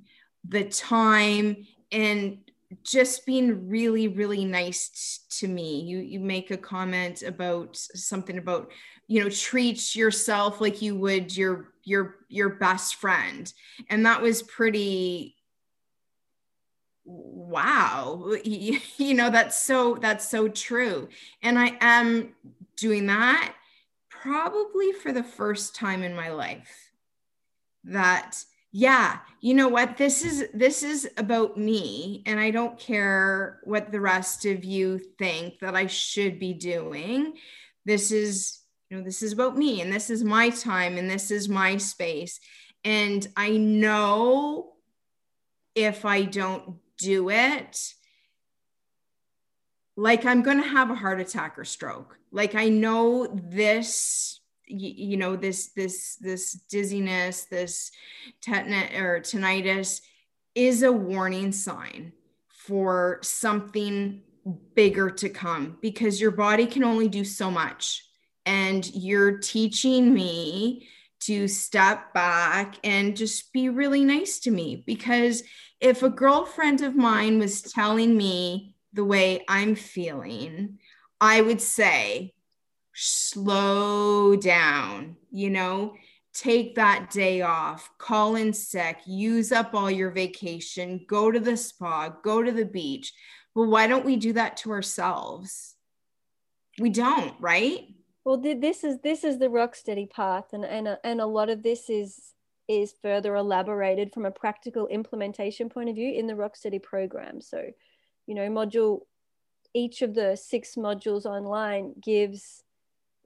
[0.47, 2.37] the time and
[2.83, 5.81] just being really really nice to me.
[5.81, 8.71] You you make a comment about something about
[9.07, 13.51] you know treat yourself like you would your your your best friend.
[13.89, 15.35] And that was pretty
[17.05, 18.33] wow.
[18.43, 21.09] You, you know that's so that's so true.
[21.41, 22.33] And i am
[22.77, 23.53] doing that
[24.09, 26.91] probably for the first time in my life
[27.83, 28.43] that
[28.77, 33.89] yeah you know what this is this is about me and i don't care what
[33.89, 37.35] the rest of you think that i should be doing.
[37.85, 38.59] This is
[38.89, 41.77] you know this is about me and this is my time and this is my
[41.77, 42.41] space
[42.83, 44.73] and i know
[45.73, 47.93] if i don't do it
[49.95, 52.19] like i'm going to have a heart attack or stroke.
[52.29, 57.91] Like i know this you, know this this this dizziness this
[58.41, 60.01] tetanus or tinnitus
[60.55, 62.13] is a warning sign
[62.49, 64.21] for something
[64.73, 68.03] bigger to come because your body can only do so much.
[68.45, 70.87] And you're teaching me
[71.21, 75.41] to step back and just be really nice to me because
[75.79, 80.77] if a girlfriend of mine was telling me the way I'm feeling,
[81.19, 82.34] I would say,
[82.95, 85.93] slow down, you know,
[86.33, 91.57] take that day off, call in sick, use up all your vacation, go to the
[91.57, 93.13] spa, go to the beach.
[93.53, 95.75] Well, why don't we do that to ourselves?
[96.79, 97.87] We don't, right?
[98.25, 101.49] Well, this is this is the rock steady path, and and uh, and a lot
[101.49, 102.33] of this is
[102.67, 107.39] is further elaborated from a practical implementation point of view in the rock steady program.
[107.39, 107.63] So,
[108.25, 109.01] you know, module
[109.73, 112.63] each of the six modules online gives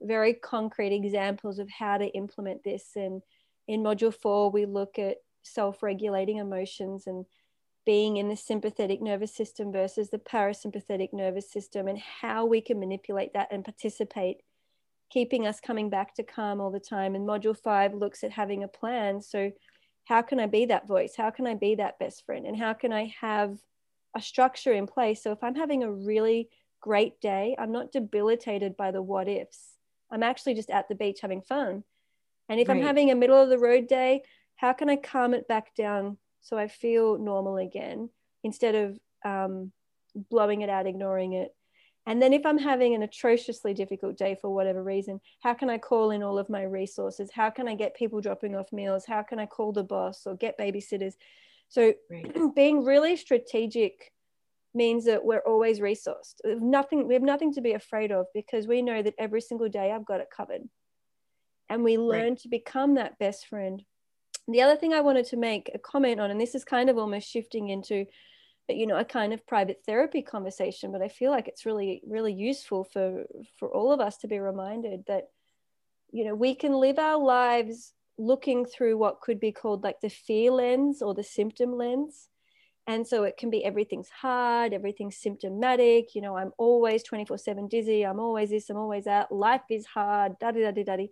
[0.02, 2.90] very concrete examples of how to implement this.
[2.96, 3.22] And
[3.68, 7.24] in module four, we look at self regulating emotions and
[7.86, 12.78] being in the sympathetic nervous system versus the parasympathetic nervous system and how we can
[12.78, 14.38] manipulate that and participate,
[15.10, 17.14] keeping us coming back to calm all the time.
[17.14, 19.20] And module five looks at having a plan.
[19.22, 19.52] So,
[20.04, 21.14] how can I be that voice?
[21.16, 22.46] How can I be that best friend?
[22.46, 23.58] And how can I have
[24.16, 25.22] a structure in place?
[25.22, 26.48] So, if I'm having a really
[26.80, 29.69] great day, I'm not debilitated by the what ifs.
[30.10, 31.84] I'm actually just at the beach having fun.
[32.48, 32.76] And if right.
[32.76, 34.22] I'm having a middle of the road day,
[34.56, 38.10] how can I calm it back down so I feel normal again
[38.42, 39.72] instead of um,
[40.14, 41.54] blowing it out, ignoring it?
[42.06, 45.78] And then if I'm having an atrociously difficult day for whatever reason, how can I
[45.78, 47.30] call in all of my resources?
[47.32, 49.04] How can I get people dropping off meals?
[49.06, 51.14] How can I call the boss or get babysitters?
[51.68, 52.36] So right.
[52.54, 54.12] being really strategic
[54.74, 56.34] means that we're always resourced.
[56.44, 59.90] Nothing, we have nothing to be afraid of because we know that every single day
[59.90, 60.62] I've got it covered.
[61.68, 62.38] And we learn right.
[62.38, 63.82] to become that best friend.
[64.48, 66.98] The other thing I wanted to make a comment on, and this is kind of
[66.98, 68.06] almost shifting into,
[68.68, 72.32] you know, a kind of private therapy conversation, but I feel like it's really, really
[72.32, 73.24] useful for
[73.58, 75.28] for all of us to be reminded that,
[76.10, 80.10] you know, we can live our lives looking through what could be called like the
[80.10, 82.28] fear lens or the symptom lens
[82.90, 86.16] and so it can be everything's hard, everything's symptomatic.
[86.16, 88.02] You know, I'm always 24 7 dizzy.
[88.02, 89.30] I'm always this, I'm always that.
[89.30, 91.10] Life is hard, da da da da da.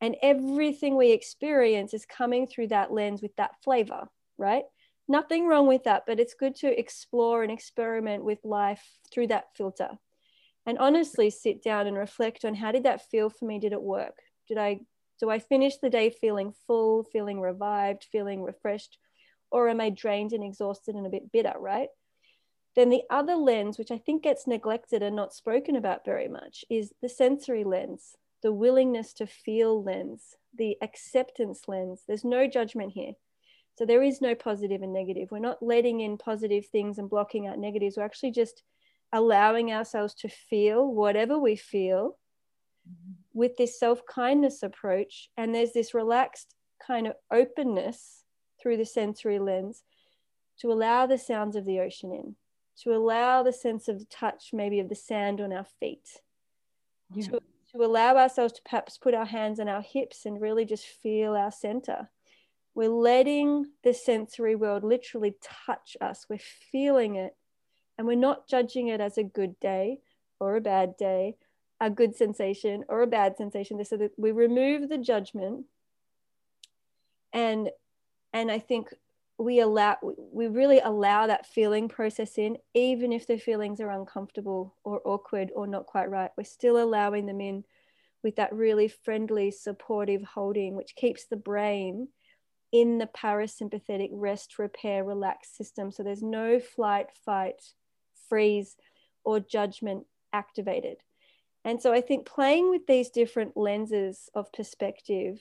[0.00, 4.64] And everything we experience is coming through that lens with that flavor, right?
[5.06, 9.54] Nothing wrong with that, but it's good to explore and experiment with life through that
[9.54, 9.90] filter.
[10.66, 13.60] And honestly, sit down and reflect on how did that feel for me?
[13.60, 14.18] Did it work?
[14.48, 14.80] Did I
[15.20, 18.98] do I finish the day feeling full, feeling revived, feeling refreshed?
[19.52, 21.88] Or am I drained and exhausted and a bit bitter, right?
[22.74, 26.64] Then the other lens, which I think gets neglected and not spoken about very much,
[26.70, 32.02] is the sensory lens, the willingness to feel lens, the acceptance lens.
[32.08, 33.12] There's no judgment here.
[33.76, 35.30] So there is no positive and negative.
[35.30, 37.96] We're not letting in positive things and blocking out negatives.
[37.96, 38.62] We're actually just
[39.12, 42.18] allowing ourselves to feel whatever we feel
[42.88, 43.12] mm-hmm.
[43.34, 45.28] with this self kindness approach.
[45.36, 46.54] And there's this relaxed
[46.86, 48.21] kind of openness
[48.62, 49.82] through the sensory lens
[50.60, 52.36] to allow the sounds of the ocean in,
[52.82, 56.20] to allow the sense of the touch, maybe of the sand on our feet,
[57.14, 57.26] yeah.
[57.26, 57.40] to,
[57.72, 61.34] to allow ourselves to perhaps put our hands on our hips and really just feel
[61.34, 62.08] our center.
[62.74, 65.34] We're letting the sensory world literally
[65.66, 66.26] touch us.
[66.28, 66.38] We're
[66.70, 67.36] feeling it
[67.98, 69.98] and we're not judging it as a good day
[70.40, 71.36] or a bad day,
[71.80, 73.84] a good sensation or a bad sensation.
[73.84, 75.66] So that we remove the judgment
[77.32, 77.70] and
[78.32, 78.88] and i think
[79.42, 79.96] we allow
[80.32, 85.50] we really allow that feeling process in even if the feelings are uncomfortable or awkward
[85.54, 86.30] or not quite right.
[86.36, 87.64] We're still allowing them in
[88.22, 92.08] with that really friendly supportive holding which keeps the brain
[92.70, 95.90] in the parasympathetic rest repair relax system.
[95.90, 97.60] So there's no flight fight
[98.28, 98.76] freeze
[99.24, 100.98] or judgment activated.
[101.64, 105.40] And so i think playing with these different lenses of perspective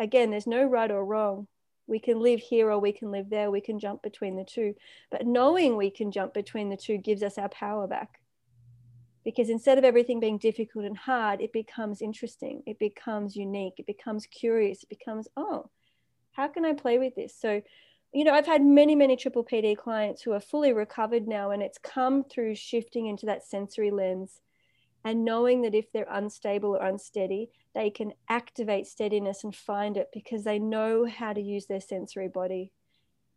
[0.00, 1.46] again there's no right or wrong
[1.86, 4.74] we can live here or we can live there we can jump between the two.
[5.10, 8.20] But knowing we can jump between the two gives us our power back.
[9.24, 13.86] Because instead of everything being difficult and hard it becomes interesting it becomes unique it
[13.86, 15.70] becomes curious it becomes oh
[16.32, 17.34] how can i play with this?
[17.34, 17.62] So
[18.12, 21.62] you know i've had many many triple pd clients who are fully recovered now and
[21.62, 24.40] it's come through shifting into that sensory lens
[25.04, 30.08] and knowing that if they're unstable or unsteady, they can activate steadiness and find it
[30.12, 32.72] because they know how to use their sensory body.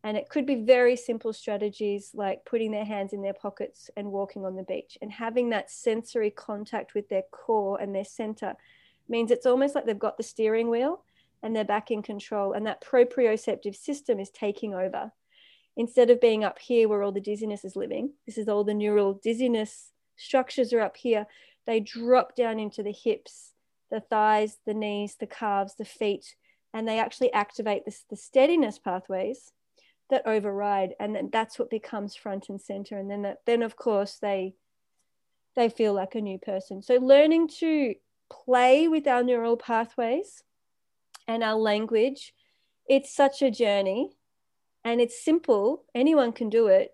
[0.03, 4.11] And it could be very simple strategies like putting their hands in their pockets and
[4.11, 8.53] walking on the beach and having that sensory contact with their core and their center
[9.09, 11.03] means it's almost like they've got the steering wheel
[11.43, 12.53] and they're back in control.
[12.53, 15.11] And that proprioceptive system is taking over.
[15.76, 18.74] Instead of being up here where all the dizziness is living, this is all the
[18.74, 21.28] neural dizziness structures are up here
[21.68, 23.53] they drop down into the hips,
[23.91, 26.36] the thighs, the knees, the calves, the feet,
[26.74, 29.51] and they actually activate this, the steadiness pathways
[30.09, 30.95] that override.
[30.99, 32.97] And then that's what becomes front and center.
[32.97, 34.55] And then, that, then of course, they
[35.55, 36.84] they feel like a new person.
[36.84, 37.95] So learning to
[38.30, 40.43] play with our neural pathways
[41.28, 42.34] and our language.
[42.88, 44.11] It's such a journey
[44.86, 45.84] and it's simple.
[45.95, 46.91] Anyone can do it.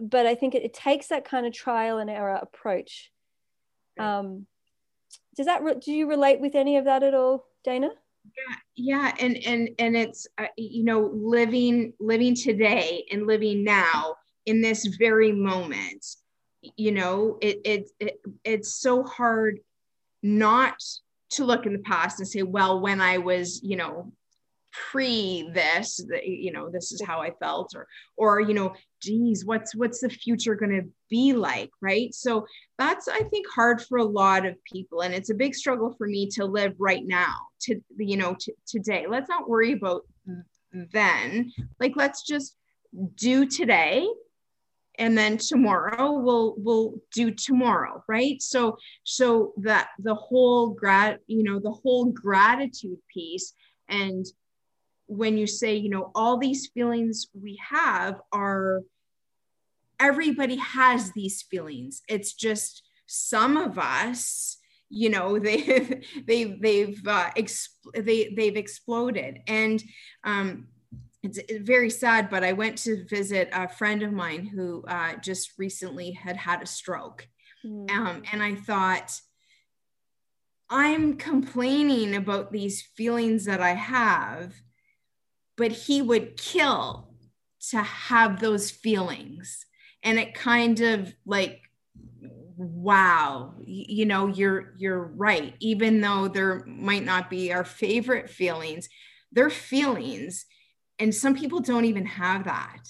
[0.00, 3.10] But I think it, it takes that kind of trial and error approach.
[3.98, 4.46] Um,
[5.36, 7.90] does that, re- do you relate with any of that at all, Dana?
[8.24, 14.16] Yeah, yeah, and and and it's uh, you know living living today and living now
[14.46, 16.04] in this very moment.
[16.76, 19.60] You know, it it, it it's so hard
[20.22, 20.82] not
[21.30, 24.12] to look in the past and say, well, when I was, you know,
[24.90, 29.74] pre this, you know, this is how I felt, or, or, you know, geez, what's,
[29.74, 31.70] what's the future going to be like?
[31.80, 32.14] Right.
[32.14, 32.46] So
[32.78, 35.02] that's, I think, hard for a lot of people.
[35.02, 38.52] And it's a big struggle for me to live right now, to, you know, to,
[38.66, 39.06] today.
[39.08, 40.02] Let's not worry about
[40.72, 41.52] then.
[41.80, 42.56] Like, let's just
[43.16, 44.06] do today
[44.98, 51.42] and then tomorrow we'll we'll do tomorrow right so so that the whole grat you
[51.42, 53.52] know the whole gratitude piece
[53.88, 54.26] and
[55.06, 58.82] when you say you know all these feelings we have are
[60.00, 67.30] everybody has these feelings it's just some of us you know they they've they've uh,
[67.36, 69.82] exp- they they've exploded and
[70.24, 70.68] um
[71.26, 75.58] it's very sad, but I went to visit a friend of mine who uh, just
[75.58, 77.26] recently had had a stroke.
[77.64, 77.90] Mm.
[77.90, 79.20] Um, and I thought,
[80.68, 84.54] I'm complaining about these feelings that I have,
[85.56, 87.08] but he would kill
[87.70, 89.66] to have those feelings.
[90.02, 91.60] And it kind of like,
[92.56, 95.54] wow, you know, you're you're right.
[95.60, 98.88] Even though there might not be our favorite feelings,
[99.32, 100.46] they're feelings
[100.98, 102.80] and some people don't even have that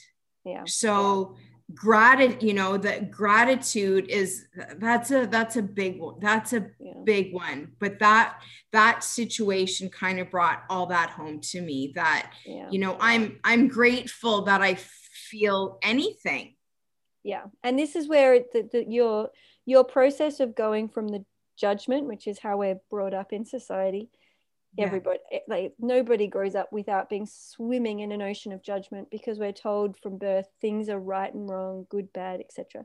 [0.45, 1.37] yeah so
[1.75, 4.47] gratitude you know that gratitude is
[4.77, 6.93] that's a that's a big one that's a yeah.
[7.03, 8.39] big one but that
[8.71, 12.69] that situation kind of brought all that home to me that yeah.
[12.71, 16.55] you know i'm i'm grateful that i feel anything
[17.25, 19.29] yeah and this is where the, the, your
[19.65, 21.25] your process of going from the
[21.57, 24.09] judgment which is how we're brought up in society.
[24.79, 29.39] Everybody eh, like nobody grows up without being swimming in an ocean of judgment because
[29.39, 32.85] we're told from birth things are right and wrong good bad etc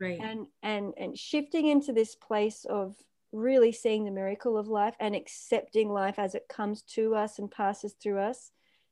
[0.00, 0.18] right.
[0.20, 2.94] And and and shifting into this place of
[3.32, 7.50] really seeing the miracle of life and accepting life as it comes to us and
[7.50, 8.50] passes through us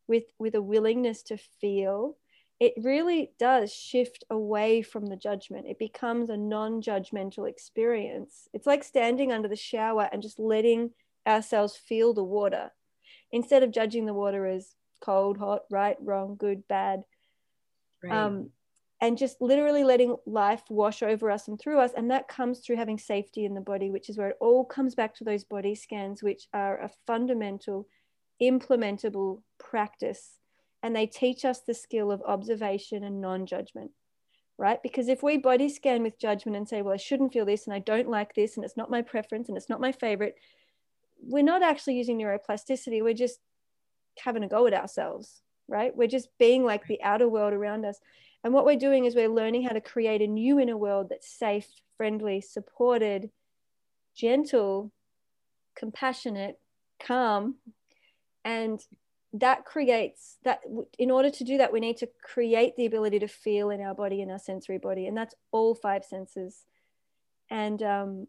[0.09, 2.17] with with a willingness to feel
[2.61, 5.67] it really does shift away from the judgment.
[5.67, 8.49] It becomes a non-judgmental experience.
[8.53, 10.91] It's like standing under the shower and just letting
[11.27, 12.71] ourselves feel the water
[13.33, 17.03] instead of judging the water as cold, hot, right, wrong, good, bad.
[18.03, 18.13] Right.
[18.13, 18.51] Um,
[19.03, 21.93] and just literally letting life wash over us and through us.
[21.97, 24.95] And that comes through having safety in the body, which is where it all comes
[24.95, 27.89] back to those body scans, which are a fundamental,
[28.43, 30.37] implementable practice.
[30.83, 33.91] And they teach us the skill of observation and non judgment,
[34.59, 34.83] right?
[34.83, 37.75] Because if we body scan with judgment and say, well, I shouldn't feel this and
[37.75, 40.35] I don't like this and it's not my preference and it's not my favorite,
[41.23, 43.03] we're not actually using neuroplasticity.
[43.03, 43.39] We're just
[44.19, 45.95] having a go at ourselves, right?
[45.95, 47.99] We're just being like the outer world around us.
[48.43, 51.29] And what we're doing is we're learning how to create a new inner world that's
[51.29, 51.67] safe,
[51.97, 53.31] friendly, supported,
[54.15, 54.93] gentle,
[55.77, 56.59] compassionate,
[57.05, 57.57] calm.
[58.45, 58.81] And
[59.33, 60.61] that creates that
[60.99, 63.95] in order to do that, we need to create the ability to feel in our
[63.95, 65.07] body, in our sensory body.
[65.07, 66.65] And that's all five senses.
[67.49, 68.27] And um,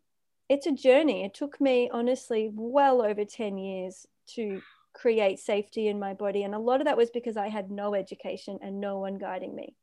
[0.52, 1.24] it's a journey.
[1.24, 4.62] It took me, honestly, well over 10 years to
[4.94, 6.44] create safety in my body.
[6.44, 9.56] And a lot of that was because I had no education and no one guiding
[9.56, 9.78] me.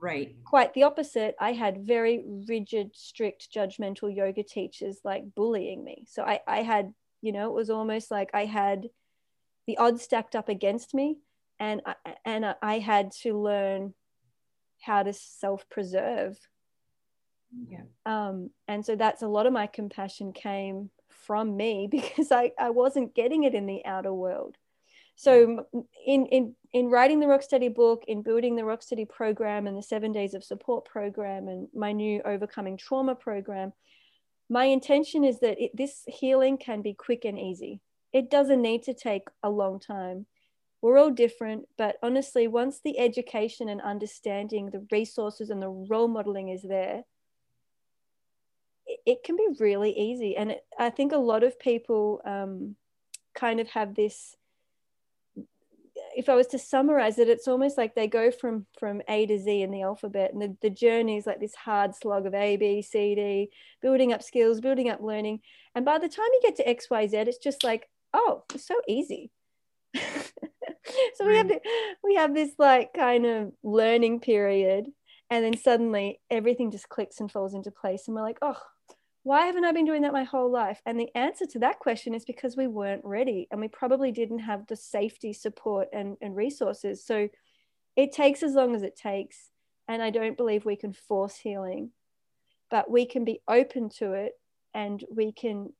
[0.00, 0.34] Right.
[0.46, 1.36] Quite the opposite.
[1.38, 6.06] I had very rigid, strict, judgmental yoga teachers like bullying me.
[6.08, 8.88] So I, I had, you know, it was almost like I had
[9.66, 11.18] the odds stacked up against me
[11.60, 13.92] and I, and I had to learn
[14.80, 16.38] how to self preserve
[17.68, 17.82] yeah.
[18.04, 22.70] Um, and so that's a lot of my compassion came from me because I, I
[22.70, 24.56] wasn't getting it in the outer world.
[25.18, 25.64] So
[26.06, 30.12] in, in, in writing the Rocksteady book, in building the Rocksteady program and the seven
[30.12, 33.72] days of support program and my new overcoming trauma program,
[34.50, 37.80] my intention is that it, this healing can be quick and easy.
[38.12, 40.26] It doesn't need to take a long time.
[40.82, 46.08] We're all different, but honestly, once the education and understanding, the resources and the role
[46.08, 47.04] modeling is there,
[49.06, 50.36] it can be really easy.
[50.36, 52.76] And it, I think a lot of people um,
[53.34, 54.36] kind of have this
[56.14, 59.38] if I was to summarize it, it's almost like they go from from A to
[59.38, 62.56] Z in the alphabet, and the, the journey is like this hard slog of A,
[62.56, 63.50] B, C, D,
[63.82, 65.40] building up skills, building up learning.
[65.74, 68.66] And by the time you get to X, Y, Z, it's just like, oh, it's
[68.66, 69.30] so easy.
[69.94, 71.50] so we have
[72.02, 74.86] we have this like kind of learning period,
[75.30, 78.60] and then suddenly everything just clicks and falls into place, and we're like, oh,
[79.26, 80.80] why haven't I been doing that my whole life?
[80.86, 84.38] And the answer to that question is because we weren't ready and we probably didn't
[84.38, 87.04] have the safety, support, and, and resources.
[87.04, 87.28] So
[87.96, 89.50] it takes as long as it takes.
[89.88, 91.90] And I don't believe we can force healing,
[92.70, 94.34] but we can be open to it
[94.74, 95.72] and we can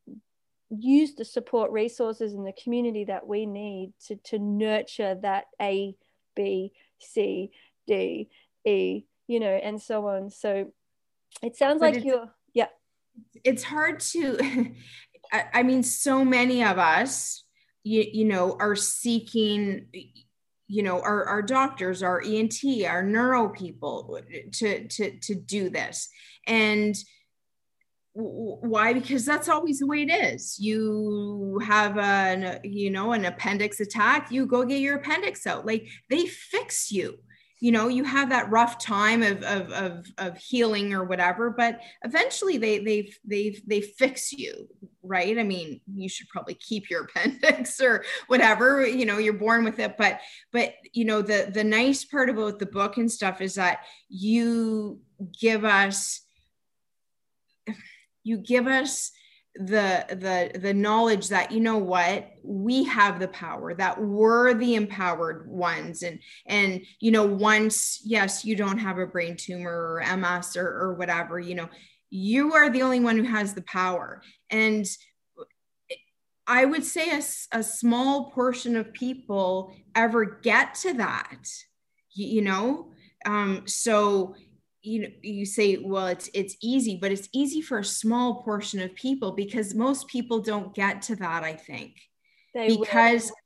[0.69, 5.95] use the support resources and the community that we need to, to nurture that A,
[6.35, 7.53] B, C,
[7.87, 8.29] D,
[8.65, 10.31] E, you know, and so on.
[10.31, 10.73] So
[11.45, 12.29] it sounds but like you're
[13.45, 14.39] it's hard to
[15.33, 17.45] I, mean so many of us
[17.83, 19.87] you, you know are seeking
[20.69, 22.57] you know our, our doctors our ent
[22.87, 24.21] our neuro people
[24.53, 26.09] to to to do this.
[26.47, 26.97] And
[28.19, 28.95] why?
[28.95, 30.59] Because that's always the way it is.
[30.59, 35.67] You have an you know an appendix attack you go get your appendix out.
[35.67, 37.19] Like they fix you
[37.61, 41.81] you know you have that rough time of, of of of, healing or whatever but
[42.05, 44.69] eventually they they they they fix you
[45.07, 45.39] right?
[45.39, 49.79] I mean you should probably keep your appendix or whatever you know you're born with
[49.79, 50.21] it but
[50.53, 55.01] but you know the the nice part about the book and stuff is that you
[55.41, 56.23] give us
[58.25, 59.13] you give us
[59.59, 62.31] the the the knowledge that you know what?
[62.43, 66.03] We have the power that we're the empowered ones.
[66.03, 70.67] And and you know once yes you don't have a brain tumor or ms or,
[70.67, 71.69] or whatever you know
[72.11, 74.23] you are the only one who has the power.
[74.51, 74.87] And
[76.47, 77.23] i would say a,
[77.59, 81.49] a small portion of people ever get to that
[82.13, 82.93] you, you know?
[83.25, 84.37] Um so
[84.87, 88.81] you know you say well it's it's easy but it's easy for a small portion
[88.81, 91.97] of people because most people don't get to that i think.
[92.55, 93.37] They because will.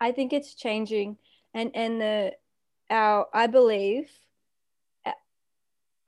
[0.00, 1.16] i think it's changing.
[1.54, 2.32] And and the
[2.90, 4.10] our i believe
[5.06, 5.12] uh,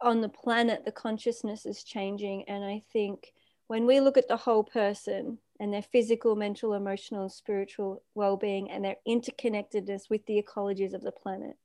[0.00, 2.48] on the planet the consciousness is changing.
[2.48, 3.32] And i think
[3.68, 8.68] when we look at the whole person and their physical mental emotional and spiritual well-being
[8.70, 11.56] and their interconnectedness with the ecologies of the planet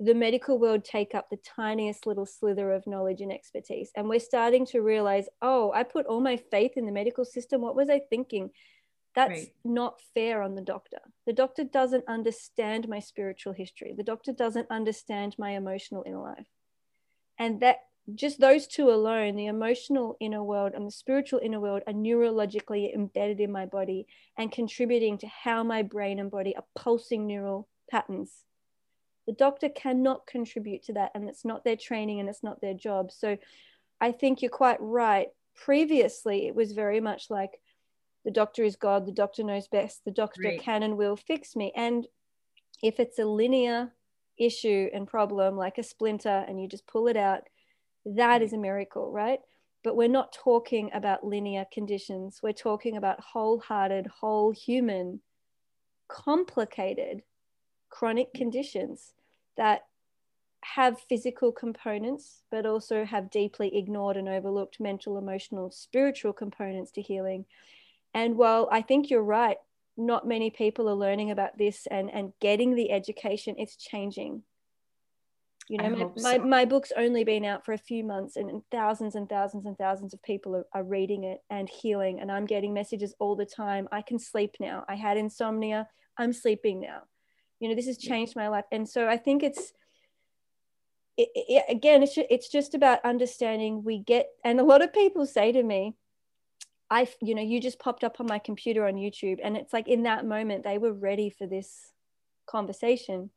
[0.00, 3.90] the medical world take up the tiniest little slither of knowledge and expertise.
[3.94, 7.60] And we're starting to realize, oh, I put all my faith in the medical system.
[7.60, 8.50] What was I thinking?
[9.14, 9.54] That's right.
[9.64, 10.98] not fair on the doctor.
[11.26, 13.94] The doctor doesn't understand my spiritual history.
[13.96, 16.48] The doctor doesn't understand my emotional inner life.
[17.38, 17.78] And that
[18.12, 22.92] just those two alone, the emotional inner world and the spiritual inner world, are neurologically
[22.92, 27.68] embedded in my body and contributing to how my brain and body are pulsing neural
[27.88, 28.42] patterns
[29.26, 32.74] the doctor cannot contribute to that, and it's not their training and it's not their
[32.74, 33.10] job.
[33.10, 33.38] So
[34.00, 35.28] I think you're quite right.
[35.54, 37.60] Previously, it was very much like
[38.24, 40.60] the doctor is God, the doctor knows best, the doctor right.
[40.60, 41.72] can and will fix me.
[41.76, 42.06] And
[42.82, 43.92] if it's a linear
[44.38, 47.42] issue and problem, like a splinter, and you just pull it out,
[48.04, 49.40] that is a miracle, right?
[49.82, 52.40] But we're not talking about linear conditions.
[52.42, 55.20] We're talking about wholehearted, whole human,
[56.08, 57.22] complicated
[57.94, 58.38] chronic mm.
[58.38, 59.12] conditions
[59.56, 59.82] that
[60.62, 67.02] have physical components, but also have deeply ignored and overlooked mental, emotional, spiritual components to
[67.02, 67.44] healing.
[68.12, 69.58] And while I think you're right,
[69.96, 74.42] not many people are learning about this and, and getting the education, it's changing.
[75.68, 76.22] You know, my, so.
[76.22, 79.64] my, my, book's only been out for a few months and, and thousands and thousands
[79.64, 82.20] and thousands of people are, are reading it and healing.
[82.20, 83.88] And I'm getting messages all the time.
[83.92, 84.84] I can sleep now.
[84.88, 85.88] I had insomnia.
[86.18, 87.04] I'm sleeping now
[87.64, 89.72] you know this has changed my life and so i think it's
[91.16, 94.92] it, it, again it's just, it's just about understanding we get and a lot of
[94.92, 95.94] people say to me
[96.90, 99.88] i you know you just popped up on my computer on youtube and it's like
[99.88, 101.92] in that moment they were ready for this
[102.46, 103.30] conversation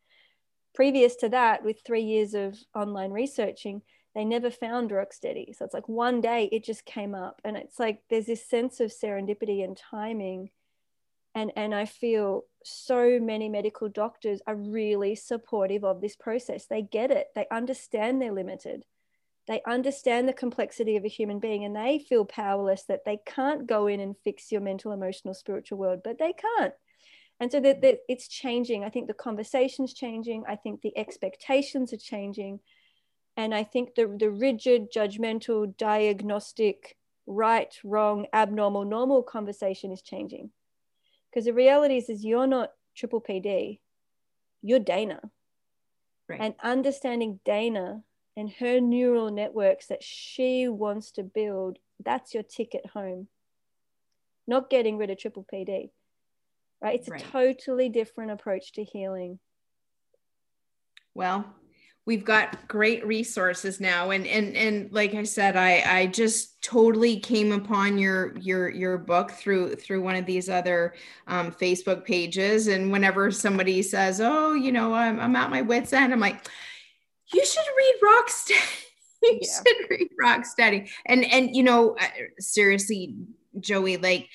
[0.75, 3.81] previous to that with three years of online researching
[4.15, 5.55] they never found Rocksteady.
[5.55, 7.39] So it's like one day it just came up.
[7.45, 10.49] And it's like there's this sense of serendipity and timing
[11.37, 16.65] and and i feel so many medical doctors are really supportive of this process.
[16.65, 17.27] They get it.
[17.33, 18.83] They understand they're limited.
[19.47, 23.65] They understand the complexity of a human being and they feel powerless that they can't
[23.65, 26.73] go in and fix your mental emotional spiritual world but they can't.
[27.39, 28.83] And so that, it's changing.
[28.83, 30.43] I think the conversation's changing.
[30.49, 32.59] I think the expectations are changing.
[33.37, 40.49] And i think the, the rigid judgmental diagnostic right wrong abnormal normal conversation is changing
[41.29, 43.79] because the reality is, is you're not triple PD.
[44.61, 45.21] you're Dana.
[46.27, 46.41] Right.
[46.41, 48.03] And understanding Dana
[48.35, 53.27] and her neural networks that she wants to build, that's your ticket home.
[54.45, 55.89] Not getting rid of triple PD,
[56.81, 56.99] right?
[56.99, 57.21] It's right.
[57.21, 59.39] a totally different approach to healing.
[61.13, 61.45] Well,
[62.07, 64.09] we've got great resources now.
[64.11, 68.97] And and and like i said i i just totally came upon your your your
[68.97, 70.95] book through through one of these other
[71.27, 72.67] um, facebook pages.
[72.67, 76.49] And whenever somebody says oh you know i'm, I'm at my wits end i'm like
[77.33, 78.83] you should read rocksteady
[79.23, 79.47] you yeah.
[79.57, 82.07] should read rocksteady and and you know uh,
[82.39, 83.15] seriously
[83.59, 84.29] joey like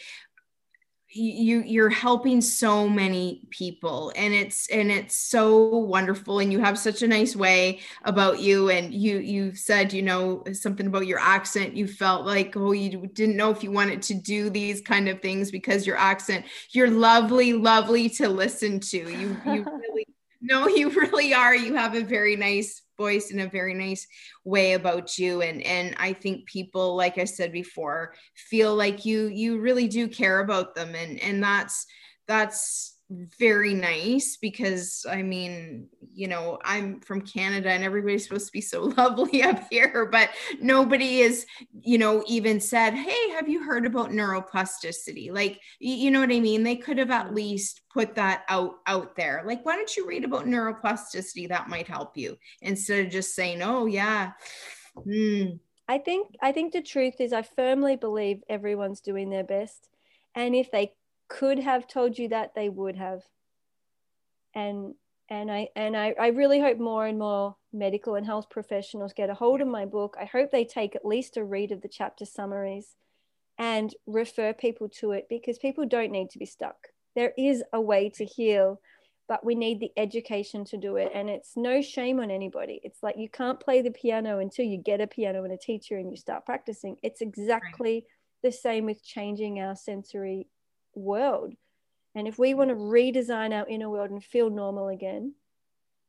[1.15, 6.79] you you're helping so many people and it's and it's so wonderful and you have
[6.79, 11.19] such a nice way about you and you you said you know something about your
[11.19, 15.09] accent you felt like oh you didn't know if you wanted to do these kind
[15.09, 18.97] of things because your accent you're lovely lovely to listen to.
[18.97, 20.07] You you really
[20.41, 21.55] no you really are.
[21.55, 24.07] You have a very nice voice in a very nice
[24.45, 25.43] way about you.
[25.43, 28.15] And and i think people like i said before
[28.51, 30.95] feel like you you really do care about them.
[30.95, 31.87] And and that's
[32.27, 32.92] that's
[33.39, 38.61] very nice because I mean, you know, I'm from Canada and everybody's supposed to be
[38.61, 41.47] so lovely up here, but nobody is,
[41.81, 45.33] you know, even said, Hey, have you heard about neuroplasticity?
[45.33, 46.63] Like, you know what I mean?
[46.63, 49.43] They could have at least put that out out there.
[49.47, 51.49] Like, why don't you read about neuroplasticity?
[51.49, 54.33] That might help you instead of just saying, Oh, yeah.
[54.97, 55.59] Mm.
[55.89, 59.89] I think I think the truth is I firmly believe everyone's doing their best.
[60.35, 60.93] And if they
[61.33, 63.23] could have told you that they would have
[64.55, 64.95] and
[65.31, 69.31] and I and I, I really hope more and more medical and health professionals get
[69.31, 70.15] a hold of my book.
[70.21, 72.97] I hope they take at least a read of the chapter summaries
[73.57, 76.77] and refer people to it because people don't need to be stuck.
[77.17, 78.79] There is a way to heal,
[79.27, 81.11] but we need the education to do it.
[81.15, 82.81] And it's no shame on anybody.
[82.83, 85.97] It's like you can't play the piano until you get a piano and a teacher
[85.97, 86.97] and you start practicing.
[87.03, 88.05] It's exactly right.
[88.43, 90.49] the same with changing our sensory
[90.95, 91.55] world.
[92.15, 95.35] And if we want to redesign our inner world and feel normal again,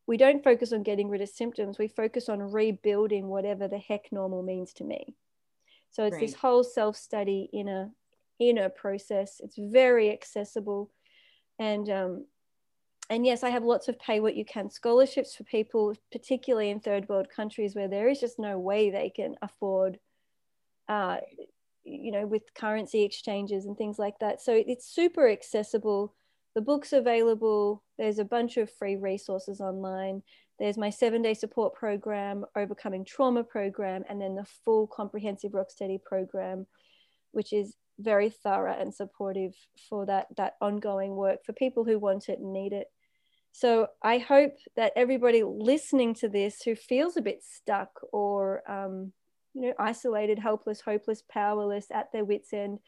[0.05, 1.79] we don't focus on getting rid of symptoms.
[1.79, 5.15] We focus on rebuilding whatever the heck normal means to me.
[5.91, 6.21] So it's right.
[6.21, 7.91] this whole self study inner
[8.39, 9.39] inner process.
[9.41, 10.91] It's very accessible,
[11.59, 12.25] and um,
[13.09, 16.79] and yes, I have lots of pay what you can scholarships for people, particularly in
[16.79, 19.99] third world countries where there is just no way they can afford
[20.89, 21.17] uh,
[21.83, 24.41] you know with currency exchanges and things like that.
[24.41, 26.13] So it's super accessible.
[26.55, 27.83] The book's available.
[27.97, 30.21] There's a bunch of free resources online.
[30.59, 36.01] There's my seven day support program overcoming trauma program and then the full comprehensive rocksteady
[36.01, 36.67] program
[37.31, 39.53] which is very thorough and supportive
[39.89, 42.87] for that that ongoing work for people who want it and need it.
[43.51, 49.11] So i hope that everybody listening to this who feels a bit stuck or um,
[49.53, 52.79] you know, isolated, helpless, hopeless, powerless, at their wits' end.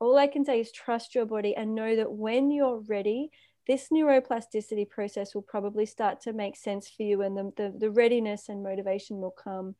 [0.00, 3.30] All I can say is trust your body and know that when you're ready,
[3.66, 7.90] this neuroplasticity process will probably start to make sense for you and the, the, the
[7.90, 9.74] readiness and motivation will come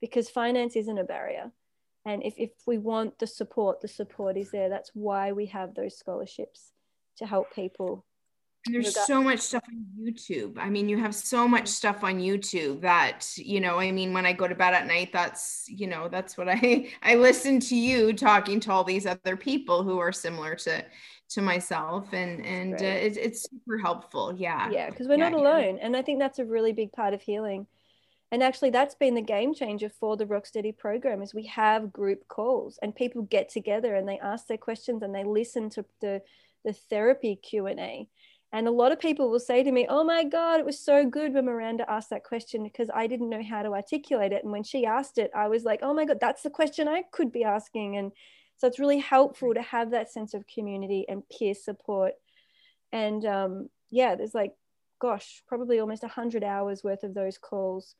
[0.00, 1.50] because finance isn't a barrier.
[2.04, 4.68] And if, if we want the support, the support is there.
[4.68, 6.72] That's why we have those scholarships
[7.18, 8.04] to help people
[8.66, 10.58] and there's so much stuff on YouTube.
[10.58, 14.26] I mean, you have so much stuff on YouTube that, you know, I mean, when
[14.26, 17.76] I go to bed at night, that's, you know, that's what I I listen to
[17.76, 20.84] you talking to all these other people who are similar to
[21.30, 24.34] to myself and and uh, it, it's super helpful.
[24.36, 24.68] Yeah.
[24.70, 25.76] Yeah, because we're yeah, not alone.
[25.76, 25.86] Yeah.
[25.86, 27.66] And I think that's a really big part of healing.
[28.30, 32.28] And actually that's been the game changer for the Rocksteady program is we have group
[32.28, 36.20] calls and people get together and they ask their questions and they listen to the
[36.62, 38.08] the therapy Q&A and a
[38.52, 41.44] lot of people will say to me, Oh my God, it was so good when
[41.44, 44.42] Miranda asked that question because I didn't know how to articulate it.
[44.42, 47.04] And when she asked it, I was like, Oh my God, that's the question I
[47.12, 47.96] could be asking.
[47.96, 48.12] And
[48.56, 52.14] so it's really helpful to have that sense of community and peer support.
[52.92, 54.54] And um, yeah, there's like,
[54.98, 57.94] gosh, probably almost 100 hours worth of those calls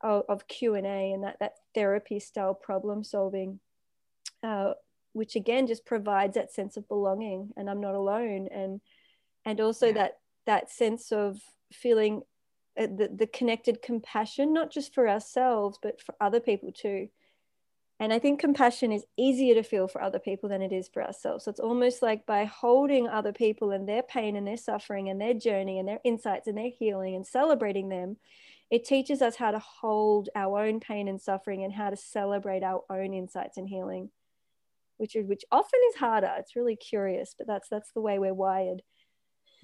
[0.00, 3.60] of, of Q&A and that, that therapy style problem solving.
[4.42, 4.72] Uh,
[5.16, 8.82] which again just provides that sense of belonging and i'm not alone and
[9.46, 9.92] and also yeah.
[9.92, 11.40] that that sense of
[11.72, 12.22] feeling
[12.78, 17.08] uh, the, the connected compassion not just for ourselves but for other people too.
[17.98, 21.02] And i think compassion is easier to feel for other people than it is for
[21.02, 21.44] ourselves.
[21.44, 25.18] So it's almost like by holding other people and their pain and their suffering and
[25.18, 28.18] their journey and their insights and their healing and celebrating them
[28.68, 32.64] it teaches us how to hold our own pain and suffering and how to celebrate
[32.64, 34.10] our own insights and healing
[34.98, 36.32] which is which often is harder.
[36.38, 38.82] It's really curious but that's that's the way we're wired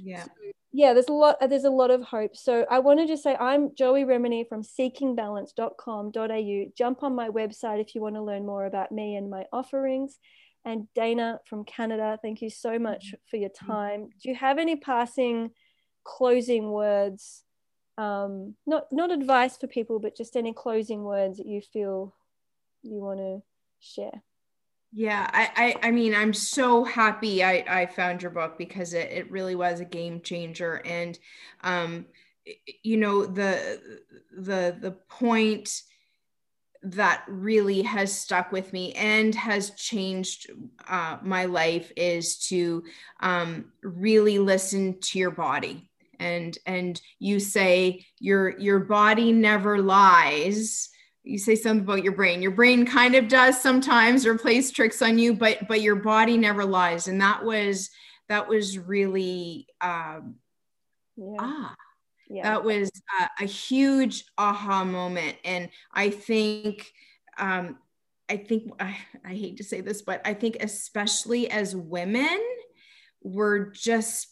[0.03, 0.25] Yeah.
[0.25, 0.31] So,
[0.73, 2.37] yeah, there's a lot there's a lot of hope.
[2.37, 6.65] So I want to just say I'm Joey Remenyi from seekingbalance.com.au.
[6.77, 10.19] Jump on my website if you want to learn more about me and my offerings.
[10.65, 13.17] And Dana from Canada, thank you so much mm-hmm.
[13.31, 14.09] for your time.
[14.23, 15.51] Do you have any passing
[16.05, 17.45] closing words?
[17.99, 22.15] Um, not not advice for people, but just any closing words that you feel
[22.83, 23.43] you want to
[23.81, 24.23] share.
[24.95, 29.11] Yeah, I, I, I mean, I'm so happy I, I found your book because it,
[29.11, 30.83] it really was a game changer.
[30.85, 31.19] And,
[31.63, 32.05] um,
[32.83, 33.81] you know, the,
[34.37, 35.71] the, the point
[36.83, 40.51] that really has stuck with me and has changed
[40.89, 42.83] uh, my life is to
[43.21, 45.89] um, really listen to your body
[46.19, 50.89] and and you say your your body never lies
[51.25, 55.03] you say something about your brain your brain kind of does sometimes or plays tricks
[55.03, 57.91] on you but but your body never lies and that was
[58.29, 60.37] that was really um
[61.17, 61.37] yeah.
[61.39, 61.75] ah
[62.29, 62.43] yeah.
[62.43, 66.93] that was a, a, huge aha moment and i think
[67.39, 67.79] um
[68.29, 72.41] i think I, I hate to say this but i think especially as women
[73.23, 74.29] we're just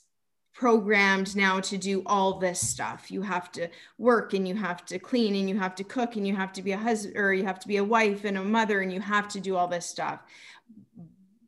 [0.61, 3.11] programmed now to do all this stuff.
[3.11, 6.26] You have to work and you have to clean and you have to cook and
[6.26, 8.44] you have to be a husband or you have to be a wife and a
[8.44, 10.20] mother and you have to do all this stuff.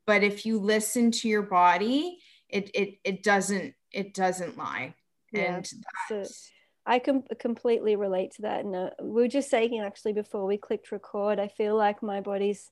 [0.06, 4.94] But if you listen to your body, it it it doesn't it doesn't lie.
[5.30, 5.70] Yeah, and
[6.08, 6.50] that's,
[6.86, 8.64] I can completely relate to that.
[8.64, 12.22] And uh, we were just saying actually before we clicked record, I feel like my
[12.22, 12.70] body's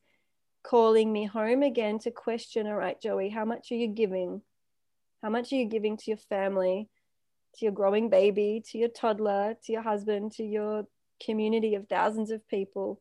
[0.63, 4.41] calling me home again to question, all right, Joey, how much are you giving?
[5.23, 6.89] How much are you giving to your family,
[7.57, 10.87] to your growing baby, to your toddler, to your husband, to your
[11.25, 13.01] community of thousands of people?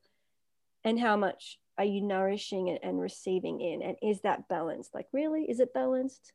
[0.83, 3.81] And how much are you nourishing it and receiving in?
[3.81, 4.93] And is that balanced?
[4.93, 5.43] Like, really?
[5.49, 6.33] Is it balanced?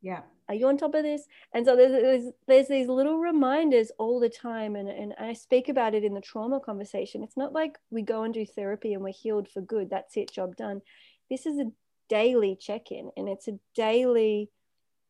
[0.00, 0.22] Yeah.
[0.48, 1.22] Are you on top of this?
[1.54, 4.74] And so there's, there's, there's these little reminders all the time.
[4.74, 7.22] And, and I speak about it in the trauma conversation.
[7.22, 9.88] It's not like we go and do therapy and we're healed for good.
[9.90, 10.82] That's it, job done.
[11.30, 11.70] This is a
[12.08, 14.50] daily check in and it's a daily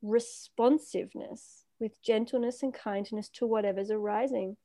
[0.03, 4.57] responsiveness with gentleness and kindness to whatever's arising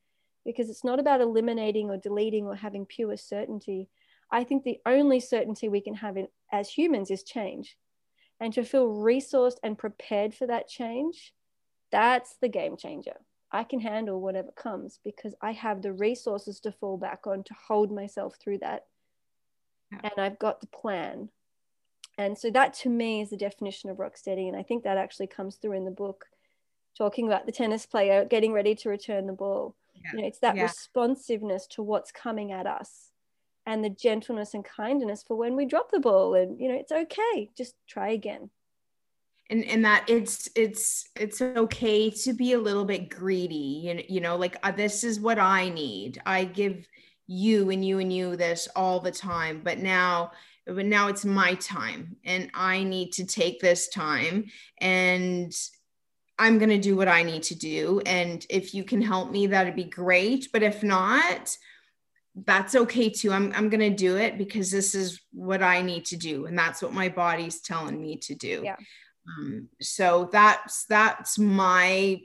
[0.46, 3.90] because it's not about eliminating or deleting or having pure certainty.
[4.32, 7.78] I think the only certainty we can have in, as humans is change.
[8.40, 11.34] And to feel resourced and prepared for that change,
[11.92, 13.16] that's the game changer.
[13.52, 17.56] I can handle whatever comes because I have the resources to fall back on to
[17.68, 18.86] hold myself through that.
[19.92, 20.00] Yeah.
[20.04, 21.30] And I've got the plan
[22.18, 24.48] and so that to me is the definition of rock steady.
[24.48, 26.26] And I think that actually comes through in the book,
[26.98, 29.76] talking about the tennis player getting ready to return the ball.
[29.94, 30.12] Yeah.
[30.14, 30.64] You know, it's that yeah.
[30.64, 33.12] responsiveness to what's coming at us
[33.68, 36.92] and the gentleness and kindness for when we drop the ball and you know it's
[36.92, 38.50] okay just try again
[39.50, 44.02] and and that it's it's it's okay to be a little bit greedy you know,
[44.08, 46.88] you know like uh, this is what i need i give
[47.28, 50.32] you and you and you this all the time but now
[50.68, 54.46] but now it's my time and I need to take this time
[54.80, 55.54] and
[56.40, 58.02] I'm going to do what I need to do.
[58.06, 60.50] And if you can help me, that'd be great.
[60.54, 61.58] But if not,
[62.46, 63.32] that's okay too.
[63.32, 66.46] I'm, I'm going to do it because this is what I need to do.
[66.46, 68.62] And that's what my body's telling me to do.
[68.64, 68.76] Yeah.
[69.28, 72.22] Um, so that's, that's my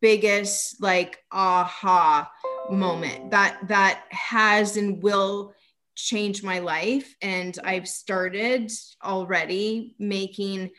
[0.00, 2.30] biggest like aha
[2.70, 5.52] moment that, that has and will
[5.98, 8.70] changed my life and I've started
[9.04, 10.70] already making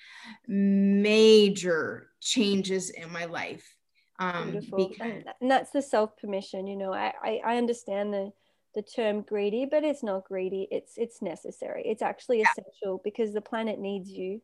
[0.48, 3.76] major changes in my life.
[4.18, 4.88] Um, Beautiful.
[4.88, 6.68] Because- and that's the self permission.
[6.68, 8.32] You know, I, I, I understand the
[8.76, 10.68] the term greedy, but it's not greedy.
[10.72, 11.84] It's it's necessary.
[11.86, 12.48] It's actually yeah.
[12.52, 14.42] essential because the planet needs you.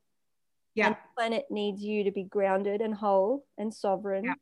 [0.73, 0.87] Yeah.
[0.87, 4.25] And the planet needs you to be grounded and whole and sovereign.
[4.25, 4.33] Yeah.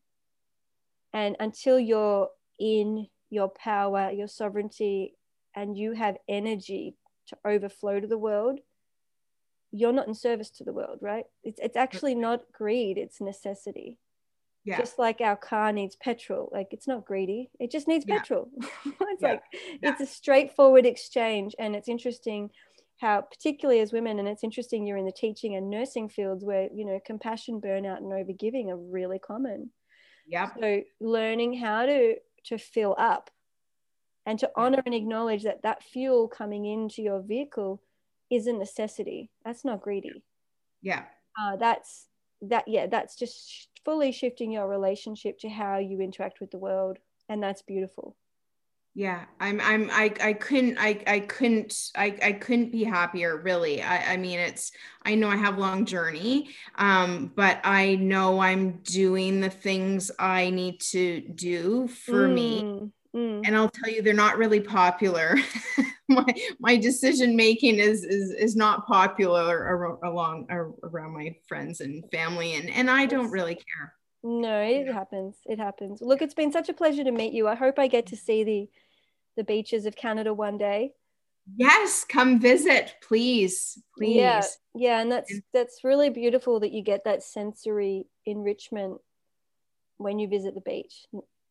[1.14, 2.30] And until you're
[2.60, 5.16] in your power, your sovereignty,
[5.56, 6.96] and you have energy
[7.28, 8.60] to overflow to the world,
[9.72, 11.26] you're not in service to the world, right?
[11.44, 13.98] It's, it's actually not greed, it's necessity.
[14.66, 14.78] Yeah.
[14.78, 18.20] Just like our car needs petrol, like it's not greedy, it just needs yeah.
[18.20, 18.50] petrol.
[18.86, 19.28] it's yeah.
[19.28, 19.44] like
[19.82, 21.54] it's a straightforward exchange.
[21.60, 22.50] And it's interesting
[23.00, 26.70] how, particularly as women, and it's interesting you're in the teaching and nursing fields where,
[26.74, 29.72] you know, compassion, burnout, and overgiving are really common.
[30.28, 30.50] Yeah.
[30.58, 33.30] So learning how to to fill up
[34.26, 37.82] and to honor and acknowledge that that fuel coming into your vehicle
[38.30, 39.30] is a necessity.
[39.46, 40.24] That's not greedy.
[40.82, 41.04] Yeah.
[41.40, 42.08] Uh, that's
[42.42, 46.98] that yeah that's just fully shifting your relationship to how you interact with the world.
[47.30, 48.16] And that's beautiful.
[48.96, 53.82] Yeah i'm i'm i, I couldn't i i couldn't i i couldn't be happier really.
[53.82, 54.72] I i mean it's
[55.04, 60.52] i know i have long journey um but i know i'm doing the things i
[60.52, 63.42] need to do for mm, me mm.
[63.46, 65.38] and i'll tell you they're not really popular
[66.10, 66.26] my
[66.60, 70.48] my decision making is is is not popular around along
[70.84, 73.94] around my friends and family and and i don't really care
[74.24, 77.56] no it happens it happens look it's been such a pleasure to meet you i
[77.56, 78.70] hope i get to see the
[79.36, 80.94] the beaches of Canada one day.
[81.56, 83.78] Yes, come visit, please.
[83.98, 84.16] Please.
[84.16, 84.42] Yeah,
[84.76, 89.00] yeah, and that's that's really beautiful that you get that sensory enrichment
[89.98, 91.06] when you visit the beach.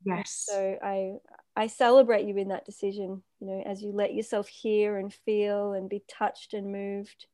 [0.05, 0.47] Yes.
[0.49, 1.15] So I
[1.55, 5.73] I celebrate you in that decision, you know, as you let yourself hear and feel
[5.73, 7.27] and be touched and moved.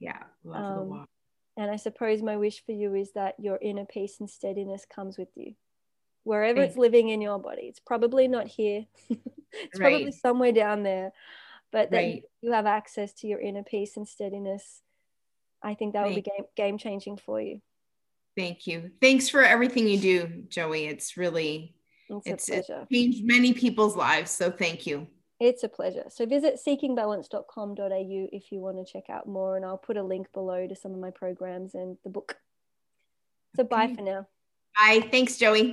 [0.00, 1.06] Yeah, love um.
[1.56, 5.18] And I suppose my wish for you is that your inner peace and steadiness comes
[5.18, 5.54] with you
[6.24, 7.62] wherever it's living in your body.
[7.62, 8.86] It's probably not here.
[9.10, 9.90] it's right.
[9.90, 11.12] probably somewhere down there.
[11.70, 12.22] But that right.
[12.42, 14.82] you have access to your inner peace and steadiness.
[15.62, 17.60] I think that would be game game changing for you.
[18.36, 18.90] Thank you.
[19.00, 20.86] Thanks for everything you do, Joey.
[20.86, 21.74] It's really
[22.24, 24.30] it's, it's, it's changed many people's lives.
[24.30, 25.06] So thank you.
[25.40, 26.04] It's a pleasure.
[26.08, 30.32] So visit seekingbalance.com.au if you want to check out more, and I'll put a link
[30.32, 32.36] below to some of my programs and the book.
[33.56, 33.68] So okay.
[33.68, 34.26] bye for now.
[34.78, 35.06] Bye.
[35.10, 35.60] Thanks, Joey.